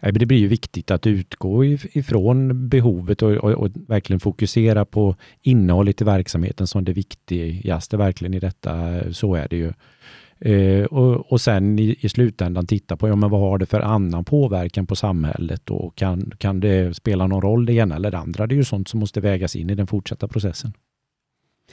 Det 0.01 0.27
blir 0.27 0.39
ju 0.39 0.49
viktigt 0.49 0.91
att 0.91 1.07
utgå 1.07 1.65
ifrån 1.65 2.69
behovet 2.69 3.23
och, 3.23 3.33
och, 3.33 3.53
och 3.53 3.71
verkligen 3.89 4.21
fokusera 4.21 4.85
på 4.85 5.17
innehållet 5.43 6.01
i 6.01 6.05
verksamheten 6.05 6.67
som 6.67 6.85
det 6.85 6.93
viktigaste 6.93 7.97
verkligen 7.97 8.35
i 8.35 8.41
detta. 8.41 9.01
Så 9.13 9.35
är 9.35 9.49
det 9.49 9.57
ju. 9.57 9.73
Eh, 10.39 10.85
och, 10.85 11.33
och 11.33 11.41
sen 11.41 11.79
i, 11.79 11.97
i 12.01 12.09
slutändan 12.09 12.67
titta 12.67 12.97
på 12.97 13.09
ja, 13.09 13.17
men 13.17 13.31
vad 13.31 13.41
har 13.41 13.59
det 13.59 13.67
för 13.67 13.81
annan 13.81 14.25
påverkan 14.25 14.87
på 14.87 14.97
samhället 14.97 15.71
och 15.71 15.97
kan, 15.97 16.33
kan 16.39 16.61
det 16.61 16.97
spela 16.97 17.27
någon 17.27 17.43
roll 17.43 17.67
det 17.67 17.73
ena 17.73 17.97
eller 17.97 18.11
det 18.11 18.19
andra? 18.19 18.47
Det 18.47 18.55
är 18.55 18.57
ju 18.57 18.65
sånt 18.65 18.89
som 18.89 19.01
måste 19.01 19.21
vägas 19.21 19.57
in 19.57 19.71
i 19.71 19.75
den 19.75 19.87
fortsatta 19.87 20.29
processen. 20.29 20.73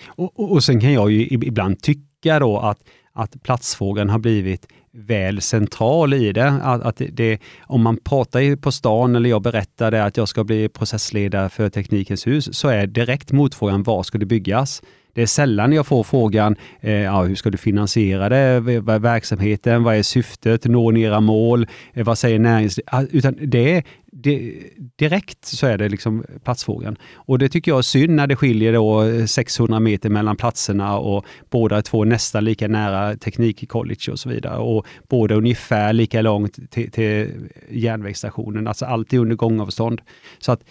Och, 0.07 0.39
och, 0.39 0.51
och 0.51 0.63
sen 0.63 0.79
kan 0.79 0.93
jag 0.93 1.11
ju 1.11 1.25
ibland 1.25 1.81
tycka 1.81 2.39
då 2.39 2.57
att, 2.57 2.83
att 3.13 3.43
platsfrågan 3.43 4.09
har 4.09 4.19
blivit 4.19 4.67
väl 4.93 5.41
central 5.41 6.13
i 6.13 6.31
det. 6.31 6.49
Att, 6.49 6.81
att 6.81 7.01
det. 7.11 7.39
Om 7.61 7.81
man 7.81 7.97
pratar 7.97 8.55
på 8.55 8.71
stan 8.71 9.15
eller 9.15 9.29
jag 9.29 9.41
berättar 9.41 9.91
att 9.91 10.17
jag 10.17 10.27
ska 10.27 10.43
bli 10.43 10.69
processledare 10.69 11.49
för 11.49 11.69
Teknikens 11.69 12.27
hus, 12.27 12.57
så 12.57 12.67
är 12.67 12.87
direkt 12.87 13.31
motfrågan 13.31 13.83
var 13.83 14.03
ska 14.03 14.17
det 14.17 14.25
byggas? 14.25 14.81
Det 15.13 15.21
är 15.21 15.25
sällan 15.25 15.73
jag 15.73 15.87
får 15.87 16.03
frågan, 16.03 16.55
eh, 16.81 16.93
ja, 16.93 17.23
hur 17.23 17.35
ska 17.35 17.49
du 17.49 17.57
finansiera 17.57 18.29
det? 18.29 18.59
Vad 18.59 18.95
är 18.95 18.99
verksamheten? 18.99 19.83
Vad 19.83 19.95
är 19.95 20.03
syftet? 20.03 20.65
Når 20.65 20.91
ni 20.91 21.01
era 21.01 21.19
mål? 21.19 21.67
Eh, 21.93 22.05
vad 22.05 22.17
säger 22.17 22.39
näringslivet? 22.39 22.93
Ah, 22.93 23.03
utan 23.11 23.37
det 23.41 23.75
är 23.75 23.83
det, 24.11 24.53
direkt 24.97 25.45
så 25.45 25.67
är 25.67 25.77
det 25.77 25.89
liksom 25.89 26.23
platsfrågan. 26.43 26.97
Och 27.13 27.39
det 27.39 27.49
tycker 27.49 27.71
jag 27.71 27.77
är 27.77 27.81
synd 27.81 28.15
när 28.15 28.27
det 28.27 28.35
skiljer 28.35 28.73
då 28.73 29.03
eh, 29.03 29.25
600 29.25 29.79
meter 29.79 30.09
mellan 30.09 30.35
platserna 30.35 30.97
och 30.97 31.25
båda 31.49 31.77
är 31.77 31.81
två 31.81 32.03
nästan 32.03 32.45
lika 32.45 32.67
nära 32.67 33.15
teknikcollege 33.15 34.11
och 34.11 34.19
så 34.19 34.29
vidare. 34.29 34.57
Och 34.57 34.85
båda 35.09 35.35
ungefär 35.35 35.93
lika 35.93 36.21
långt 36.21 36.71
till, 36.71 36.91
till 36.91 37.31
järnvägsstationen, 37.69 38.67
alltså 38.67 38.85
alltid 38.85 39.19
under 39.19 39.35
gångavstånd. 39.35 40.01
Så 40.39 40.51
att 40.51 40.63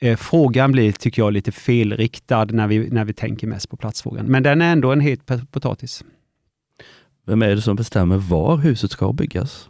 eh, 0.00 0.16
frågan 0.16 0.72
blir, 0.72 0.92
tycker 0.92 1.22
jag, 1.22 1.32
lite 1.32 1.52
felriktad 1.52 2.44
när 2.44 2.66
vi, 2.66 2.90
när 2.90 3.04
vi 3.04 3.12
tänker 3.12 3.46
mest 3.46 3.70
på 3.70 3.76
platsfrågan. 3.76 4.26
Men 4.26 4.42
den 4.42 4.62
är 4.62 4.72
ändå 4.72 4.92
en 4.92 5.00
het 5.00 5.50
potatis. 5.50 6.04
Vem 7.26 7.42
är 7.42 7.48
det 7.48 7.62
som 7.62 7.76
bestämmer 7.76 8.16
var 8.16 8.56
huset 8.56 8.90
ska 8.90 9.12
byggas? 9.12 9.68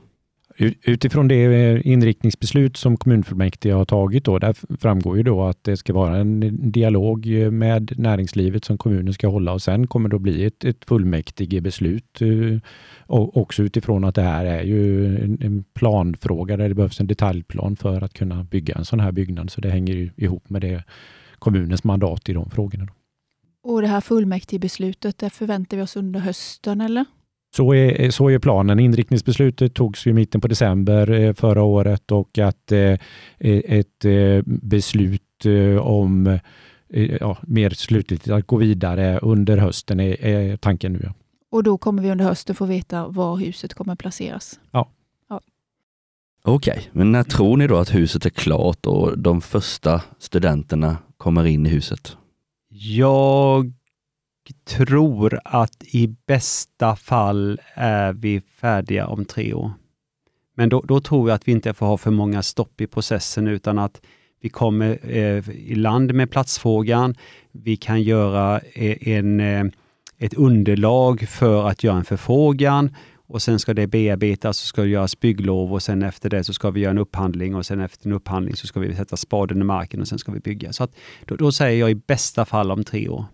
Utifrån 0.59 1.29
det 1.29 1.45
eh, 1.45 1.87
inriktningsbeslut 1.87 2.77
som 2.77 2.97
kommunfullmäktige 2.97 3.73
har 3.73 3.85
tagit 3.85 4.25
då, 4.25 4.39
där 4.39 4.77
framgår 4.81 5.17
ju 5.17 5.23
då 5.23 5.45
att 5.45 5.65
det 5.65 5.77
ska 5.77 5.93
vara 5.93 6.17
en 6.17 6.71
dialog 6.71 7.43
eh, 7.43 7.51
med 7.51 7.99
näringslivet 7.99 8.65
som 8.65 8.79
kommunen 8.79 9.15
ska 9.15 9.29
hålla 9.29 9.53
och 9.53 9.63
sen 9.63 9.87
kommer 9.87 10.09
det 10.09 10.17
att 10.17 10.23
bli 10.23 10.45
ett, 10.45 10.65
ett 10.65 10.85
fullmäktigebeslut. 10.85 12.23
Eh, 12.23 12.59
och 13.07 13.37
också 13.37 13.63
utifrån 13.63 14.05
att 14.05 14.15
det 14.15 14.23
här 14.23 14.45
är 14.45 14.63
ju 14.63 15.07
en, 15.25 15.39
en 15.43 15.65
planfråga 15.75 16.57
där 16.57 16.69
det 16.69 16.75
behövs 16.75 17.01
en 17.01 17.07
detaljplan 17.07 17.77
för 17.77 18.05
att 18.05 18.13
kunna 18.13 18.45
bygga 18.45 18.75
en 18.75 18.85
sån 18.85 19.01
här 19.01 19.13
byggnad. 19.13 19.51
Så 19.51 19.61
det 19.61 19.71
hänger 19.71 19.95
ju 19.95 20.11
ihop 20.17 20.51
med 20.51 20.63
det 20.63 20.85
kommunens 21.39 21.85
mandat 21.85 22.29
i 22.29 22.33
de 22.33 22.51
frågorna. 22.51 22.85
Då. 22.85 22.93
Och 23.73 23.83
det 23.83 23.89
här 23.89 24.01
fullmäktigebeslutet, 24.01 25.19
det 25.19 25.31
förväntar 25.31 25.77
vi 25.77 25.83
oss 25.83 25.97
under 25.97 26.21
hösten 26.21 26.81
eller? 26.81 27.05
Så 27.57 27.75
är, 27.75 28.11
så 28.11 28.31
är 28.31 28.39
planen. 28.39 28.81
Inriktningsbeslutet 28.81 29.75
togs 29.75 30.07
i 30.07 30.13
mitten 30.13 30.41
på 30.41 30.49
december 30.49 31.11
eh, 31.11 31.33
förra 31.33 31.63
året 31.63 32.13
och 32.13 32.39
att 32.39 32.73
eh, 32.73 32.99
ett 33.39 34.05
eh, 34.05 34.43
beslut 34.45 35.47
eh, 35.47 35.87
om 35.87 36.39
ja, 37.21 37.37
mer 37.43 37.71
slutligt 37.71 38.29
att 38.31 38.47
gå 38.47 38.57
vidare 38.57 39.19
under 39.19 39.57
hösten 39.57 40.01
är, 40.01 40.25
är 40.25 40.57
tanken 40.57 40.93
nu. 40.93 41.01
Ja. 41.03 41.13
Och 41.51 41.63
då 41.63 41.79
kommer 41.79 42.03
vi 42.03 42.11
under 42.11 42.25
hösten 42.25 42.55
få 42.55 42.65
veta 42.65 43.09
var 43.09 43.37
huset 43.37 43.75
kommer 43.75 43.97
placeras. 43.97 44.61
Okej, 46.49 46.89
men 46.93 47.13
när 47.13 47.23
tror 47.23 47.57
ni 47.57 47.67
då 47.67 47.77
att 47.77 47.95
huset 47.95 48.27
är 48.27 48.31
klart 48.31 48.87
och 48.87 49.19
de 49.19 49.41
första 49.41 50.03
studenterna 50.19 50.97
kommer 51.17 51.47
in 51.47 51.67
i 51.67 51.69
huset? 51.69 52.17
Jag 52.69 53.73
tror 54.65 55.41
att 55.45 55.85
i 55.85 56.17
bästa 56.27 56.97
fall 56.97 57.61
är 57.75 58.13
vi 58.13 58.41
färdiga 58.41 59.07
om 59.07 59.25
tre 59.25 59.55
år. 59.55 59.73
Men 60.55 60.69
då, 60.69 60.81
då 60.81 61.01
tror 61.01 61.29
jag 61.29 61.37
att 61.37 61.49
vi 61.49 61.53
inte 61.53 61.75
får 61.75 61.87
ha 61.87 61.97
för 61.97 62.11
många 62.11 62.43
stopp 62.43 62.81
i 62.81 62.87
processen 62.87 63.47
utan 63.47 63.79
att 63.79 64.01
vi 64.41 64.49
kommer 64.49 64.99
eh, 65.03 65.49
i 65.51 65.75
land 65.75 66.15
med 66.15 66.31
platsfrågan. 66.31 67.15
Vi 67.53 67.77
kan 67.77 68.03
göra 68.03 68.61
eh, 68.61 69.09
en, 69.09 69.41
eh, 69.41 69.65
ett 70.19 70.35
underlag 70.35 71.29
för 71.29 71.69
att 71.69 71.85
göra 71.85 71.97
en 71.97 72.05
förfrågan 72.05 72.95
och 73.29 73.43
sen 73.43 73.59
ska 73.59 73.75
det 73.75 73.87
bearbetas 73.87 74.63
och 74.63 74.67
ska 74.67 74.83
det 74.83 74.89
göras 74.89 75.21
bygglov 75.21 75.73
och 75.73 75.83
sen 75.83 76.03
efter 76.03 76.31
det 76.31 76.45
så 76.45 76.53
ska 76.53 76.71
vi 76.71 76.81
göra 76.81 76.91
en 76.91 76.99
upphandling 76.99 77.55
och 77.55 77.67
sen 77.67 77.81
efter 77.81 78.07
en 78.07 78.13
upphandling 78.13 78.57
så 78.57 78.67
ska 78.67 78.81
vi 78.81 78.95
sätta 78.95 79.17
spaden 79.17 79.61
i 79.61 79.65
marken 79.65 80.01
och 80.01 80.09
sen 80.09 80.19
ska 80.19 80.33
vi 80.33 80.41
bygga. 80.41 80.73
Så 80.73 80.85
att, 80.85 80.97
då, 81.25 81.37
då 81.37 81.53
säger 81.53 81.81
jag 81.81 81.91
i 81.91 81.95
bästa 81.95 82.45
fall 82.45 82.71
om 82.71 82.85
tre 82.85 83.09
år. 83.09 83.25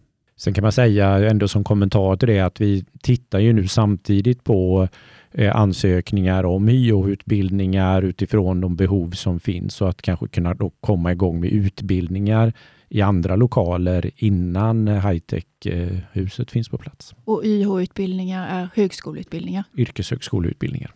Sen 0.42 0.54
kan 0.54 0.62
man 0.62 0.72
säga 0.72 1.30
ändå 1.30 1.48
som 1.48 1.64
kommentar 1.64 2.16
till 2.16 2.28
det 2.28 2.40
att 2.40 2.60
vi 2.60 2.84
tittar 3.02 3.38
ju 3.38 3.52
nu 3.52 3.68
samtidigt 3.68 4.44
på 4.44 4.88
eh, 5.32 5.56
ansökningar 5.56 6.44
om 6.44 6.68
HYO-utbildningar 6.68 8.02
utifrån 8.02 8.60
de 8.60 8.76
behov 8.76 9.10
som 9.10 9.40
finns 9.40 9.80
och 9.80 9.88
att 9.88 10.02
kanske 10.02 10.28
kunna 10.28 10.54
då 10.54 10.70
komma 10.80 11.12
igång 11.12 11.40
med 11.40 11.50
utbildningar 11.50 12.52
i 12.88 13.00
andra 13.00 13.36
lokaler 13.36 14.10
innan 14.16 14.88
high-tech-huset 14.88 16.50
finns 16.50 16.68
på 16.68 16.78
plats. 16.78 17.14
Och 17.24 17.44
YH-utbildningar 17.44 18.48
är 18.48 18.68
högskoleutbildningar? 18.74 19.64
Yrkeshögskoleutbildningar. 19.76 20.94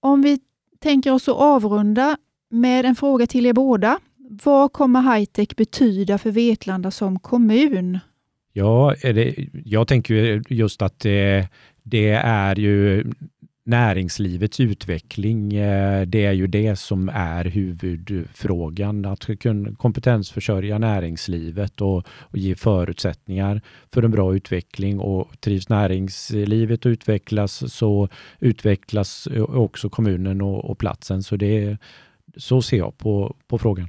Om 0.00 0.22
vi 0.22 0.38
tänker 0.78 1.12
oss 1.12 1.28
att 1.28 1.36
avrunda 1.36 2.16
med 2.50 2.84
en 2.84 2.94
fråga 2.94 3.26
till 3.26 3.46
er 3.46 3.52
båda. 3.52 3.98
Vad 4.44 4.72
kommer 4.72 5.02
high-tech 5.02 5.56
betyda 5.56 6.18
för 6.18 6.30
Vetlanda 6.30 6.90
som 6.90 7.18
kommun? 7.18 7.98
Ja, 8.52 8.94
det, 9.02 9.34
jag 9.64 9.88
tänker 9.88 10.42
just 10.48 10.82
att 10.82 11.00
det, 11.00 11.48
det 11.82 12.10
är 12.10 12.56
ju 12.58 13.04
näringslivets 13.64 14.60
utveckling. 14.60 15.54
Eh, 15.54 16.06
det 16.06 16.24
är 16.24 16.32
ju 16.32 16.46
det 16.46 16.76
som 16.76 17.08
är 17.08 17.44
huvudfrågan. 17.44 19.04
Att 19.04 19.40
kunna 19.40 19.74
kompetensförsörja 19.74 20.78
näringslivet 20.78 21.80
och, 21.80 21.96
och 22.08 22.38
ge 22.38 22.54
förutsättningar 22.54 23.60
för 23.92 24.02
en 24.02 24.10
bra 24.10 24.34
utveckling. 24.34 25.00
Och 25.00 25.40
trivs 25.40 25.68
näringslivet 25.68 26.86
och 26.86 26.90
utvecklas 26.90 27.72
så 27.72 28.08
utvecklas 28.40 29.26
eh, 29.26 29.42
också 29.42 29.90
kommunen 29.90 30.40
och, 30.40 30.64
och 30.64 30.78
platsen. 30.78 31.22
Så, 31.22 31.36
det, 31.36 31.76
så 32.36 32.62
ser 32.62 32.76
jag 32.76 32.98
på, 32.98 33.36
på 33.48 33.58
frågan. 33.58 33.88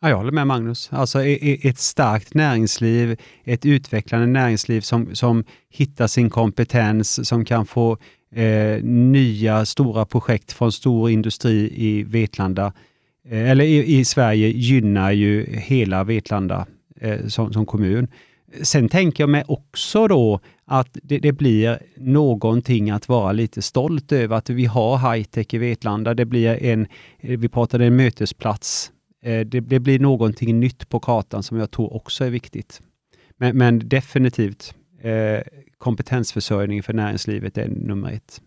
Ja, 0.00 0.08
jag 0.08 0.16
håller 0.16 0.32
med 0.32 0.46
Magnus. 0.46 0.88
Alltså 0.92 1.24
ett 1.24 1.78
starkt 1.78 2.34
näringsliv, 2.34 3.20
ett 3.44 3.66
utvecklande 3.66 4.26
näringsliv 4.26 4.80
som, 4.80 5.14
som 5.14 5.44
hittar 5.70 6.06
sin 6.06 6.30
kompetens, 6.30 7.28
som 7.28 7.44
kan 7.44 7.66
få 7.66 7.96
eh, 8.34 8.82
nya 8.84 9.66
stora 9.66 10.06
projekt 10.06 10.52
från 10.52 10.72
stor 10.72 11.10
industri 11.10 11.72
i 11.74 12.02
Vetlanda, 12.02 12.72
eh, 13.28 13.50
eller 13.50 13.64
i, 13.64 13.98
i, 13.98 14.04
Sverige, 14.04 14.48
gynnar 14.48 15.12
ju 15.12 15.46
hela 15.50 16.04
Vetlanda 16.04 16.66
eh, 17.00 17.26
som, 17.26 17.52
som, 17.52 17.66
kommun. 17.66 18.08
Sen 18.62 18.88
tänker 18.88 19.22
jag 19.22 19.30
mig 19.30 19.44
också 19.48 20.08
då 20.08 20.40
att 20.64 20.98
det, 21.02 21.18
det, 21.18 21.32
blir 21.32 21.78
någonting 21.96 22.90
att 22.90 23.08
vara 23.08 23.32
lite 23.32 23.62
stolt 23.62 24.12
över 24.12 24.36
att 24.36 24.50
vi 24.50 24.64
har 24.64 24.98
high-tech 24.98 25.54
i 25.54 25.58
Vetlanda. 25.58 26.14
Det 26.14 26.24
blir 26.24 26.62
en, 26.62 26.86
vi 27.20 27.48
pratade 27.48 27.86
en 27.86 27.96
mötesplats 27.96 28.92
det, 29.22 29.60
det, 29.60 29.80
blir 29.80 29.98
någonting 29.98 30.60
nytt 30.60 30.88
på 30.88 31.00
kartan 31.00 31.42
som 31.42 31.58
jag 31.58 31.70
tror 31.70 31.96
också 31.96 32.24
är 32.24 32.30
viktigt. 32.30 32.80
Men, 33.36 33.58
men 33.58 33.88
definitivt 33.88 34.74
eh, 35.02 35.40
kompetensförsörjning 35.78 36.82
för 36.82 36.92
näringslivet 36.92 37.58
är 37.58 37.68
nummer 37.68 38.12
ett. 38.12 38.40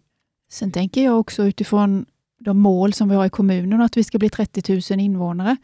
Sen 0.51 0.71
tänker 0.71 1.03
jag 1.03 1.19
också 1.19 1.43
utifrån 1.43 2.05
de 2.39 2.59
mål 2.59 2.93
som 2.93 3.09
vi 3.09 3.15
har 3.15 3.25
i 3.25 3.29
kommunen, 3.29 3.81
att 3.81 3.97
vi 3.97 4.03
ska 4.03 4.17
bli 4.17 4.29
30 4.29 4.93
000 4.93 4.99
invånare. 4.99 5.57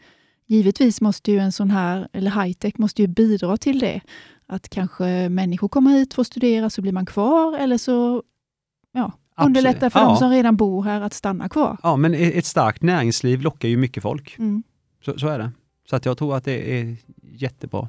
Givetvis 0.46 1.00
måste 1.00 1.32
ju 1.32 1.38
en 1.38 1.52
sån 1.52 1.70
här, 1.70 2.08
eller 2.12 2.30
high-tech 2.30 2.72
måste 2.78 3.02
ju 3.02 3.08
bidra 3.08 3.56
till 3.56 3.78
det. 3.78 4.00
Att 4.46 4.68
kanske 4.68 5.28
människor 5.28 5.68
kommer 5.68 5.90
hit 5.90 6.14
för 6.14 6.22
att 6.22 6.26
studera, 6.26 6.70
så 6.70 6.82
blir 6.82 6.92
man 6.92 7.06
kvar, 7.06 7.58
eller 7.58 7.78
så 7.78 8.22
ja, 8.92 9.12
underlättar 9.36 9.90
för 9.90 10.00
ja. 10.00 10.06
de 10.06 10.16
som 10.16 10.30
redan 10.30 10.56
bor 10.56 10.82
här 10.82 11.00
att 11.00 11.14
stanna 11.14 11.48
kvar. 11.48 11.76
Ja, 11.82 11.96
men 11.96 12.14
ett 12.14 12.46
starkt 12.46 12.82
näringsliv 12.82 13.40
lockar 13.40 13.68
ju 13.68 13.76
mycket 13.76 14.02
folk. 14.02 14.38
Mm. 14.38 14.62
Så, 15.04 15.18
så 15.18 15.28
är 15.28 15.38
det. 15.38 15.50
Så 15.90 15.96
att 15.96 16.06
jag 16.06 16.18
tror 16.18 16.36
att 16.36 16.44
det 16.44 16.80
är 16.80 16.96
jättebra. 17.32 17.88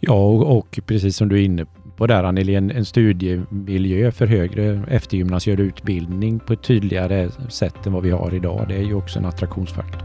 Ja, 0.00 0.14
och, 0.14 0.58
och 0.58 0.80
precis 0.86 1.16
som 1.16 1.28
du 1.28 1.36
är 1.36 1.44
inne 1.44 1.66
på 1.96 2.06
där 2.06 2.24
Anneli, 2.24 2.54
en, 2.54 2.70
en 2.70 2.84
studiemiljö 2.84 4.10
för 4.12 4.26
högre 4.26 4.84
eftergymnasial 4.88 5.60
utbildning 5.60 6.38
på 6.38 6.52
ett 6.52 6.62
tydligare 6.62 7.30
sätt 7.48 7.86
än 7.86 7.92
vad 7.92 8.02
vi 8.02 8.10
har 8.10 8.34
idag. 8.34 8.64
Det 8.68 8.74
är 8.74 8.82
ju 8.82 8.94
också 8.94 9.18
en 9.18 9.24
attraktionsfaktor. 9.24 10.02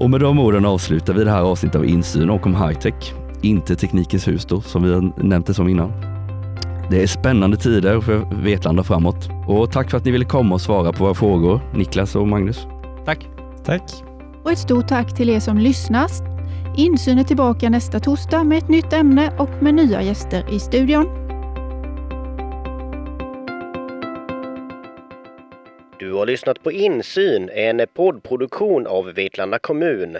Och 0.00 0.10
med 0.10 0.20
de 0.20 0.38
orden 0.38 0.64
avslutar 0.64 1.14
vi 1.14 1.24
det 1.24 1.30
här 1.30 1.42
avsnittet 1.42 1.76
av 1.76 1.84
Insyn 1.86 2.30
och 2.30 2.46
om 2.46 2.54
high-tech. 2.54 3.12
Inte 3.42 3.76
Teknikens 3.76 4.28
hus 4.28 4.44
då, 4.44 4.60
som 4.60 4.82
vi 4.82 4.92
har 4.92 5.22
nämnt 5.22 5.46
det 5.46 5.54
som 5.54 5.68
innan. 5.68 5.92
Det 6.90 7.02
är 7.02 7.06
spännande 7.06 7.56
tider 7.56 8.00
för 8.00 8.42
Vetlanda 8.42 8.82
framåt. 8.82 9.28
Och 9.46 9.72
tack 9.72 9.90
för 9.90 9.98
att 9.98 10.04
ni 10.04 10.10
ville 10.10 10.24
komma 10.24 10.54
och 10.54 10.60
svara 10.60 10.92
på 10.92 11.04
våra 11.04 11.14
frågor, 11.14 11.60
Niklas 11.74 12.16
och 12.16 12.28
Magnus. 12.28 12.66
Tack. 13.04 13.26
Tack. 13.64 14.07
Och 14.44 14.52
ett 14.52 14.58
stort 14.58 14.88
tack 14.88 15.16
till 15.16 15.30
er 15.30 15.40
som 15.40 15.58
lyssnat. 15.58 16.12
Insyn 16.76 17.18
är 17.18 17.24
tillbaka 17.24 17.70
nästa 17.70 18.00
torsdag 18.00 18.44
med 18.44 18.58
ett 18.58 18.68
nytt 18.68 18.92
ämne 18.92 19.32
och 19.38 19.62
med 19.62 19.74
nya 19.74 20.02
gäster 20.02 20.54
i 20.54 20.58
studion. 20.58 21.28
Du 25.98 26.12
har 26.12 26.26
lyssnat 26.26 26.62
på 26.62 26.72
Insyn, 26.72 27.50
en 27.52 27.86
poddproduktion 27.94 28.86
av 28.86 29.04
Vetlanda 29.04 29.58
kommun. 29.58 30.16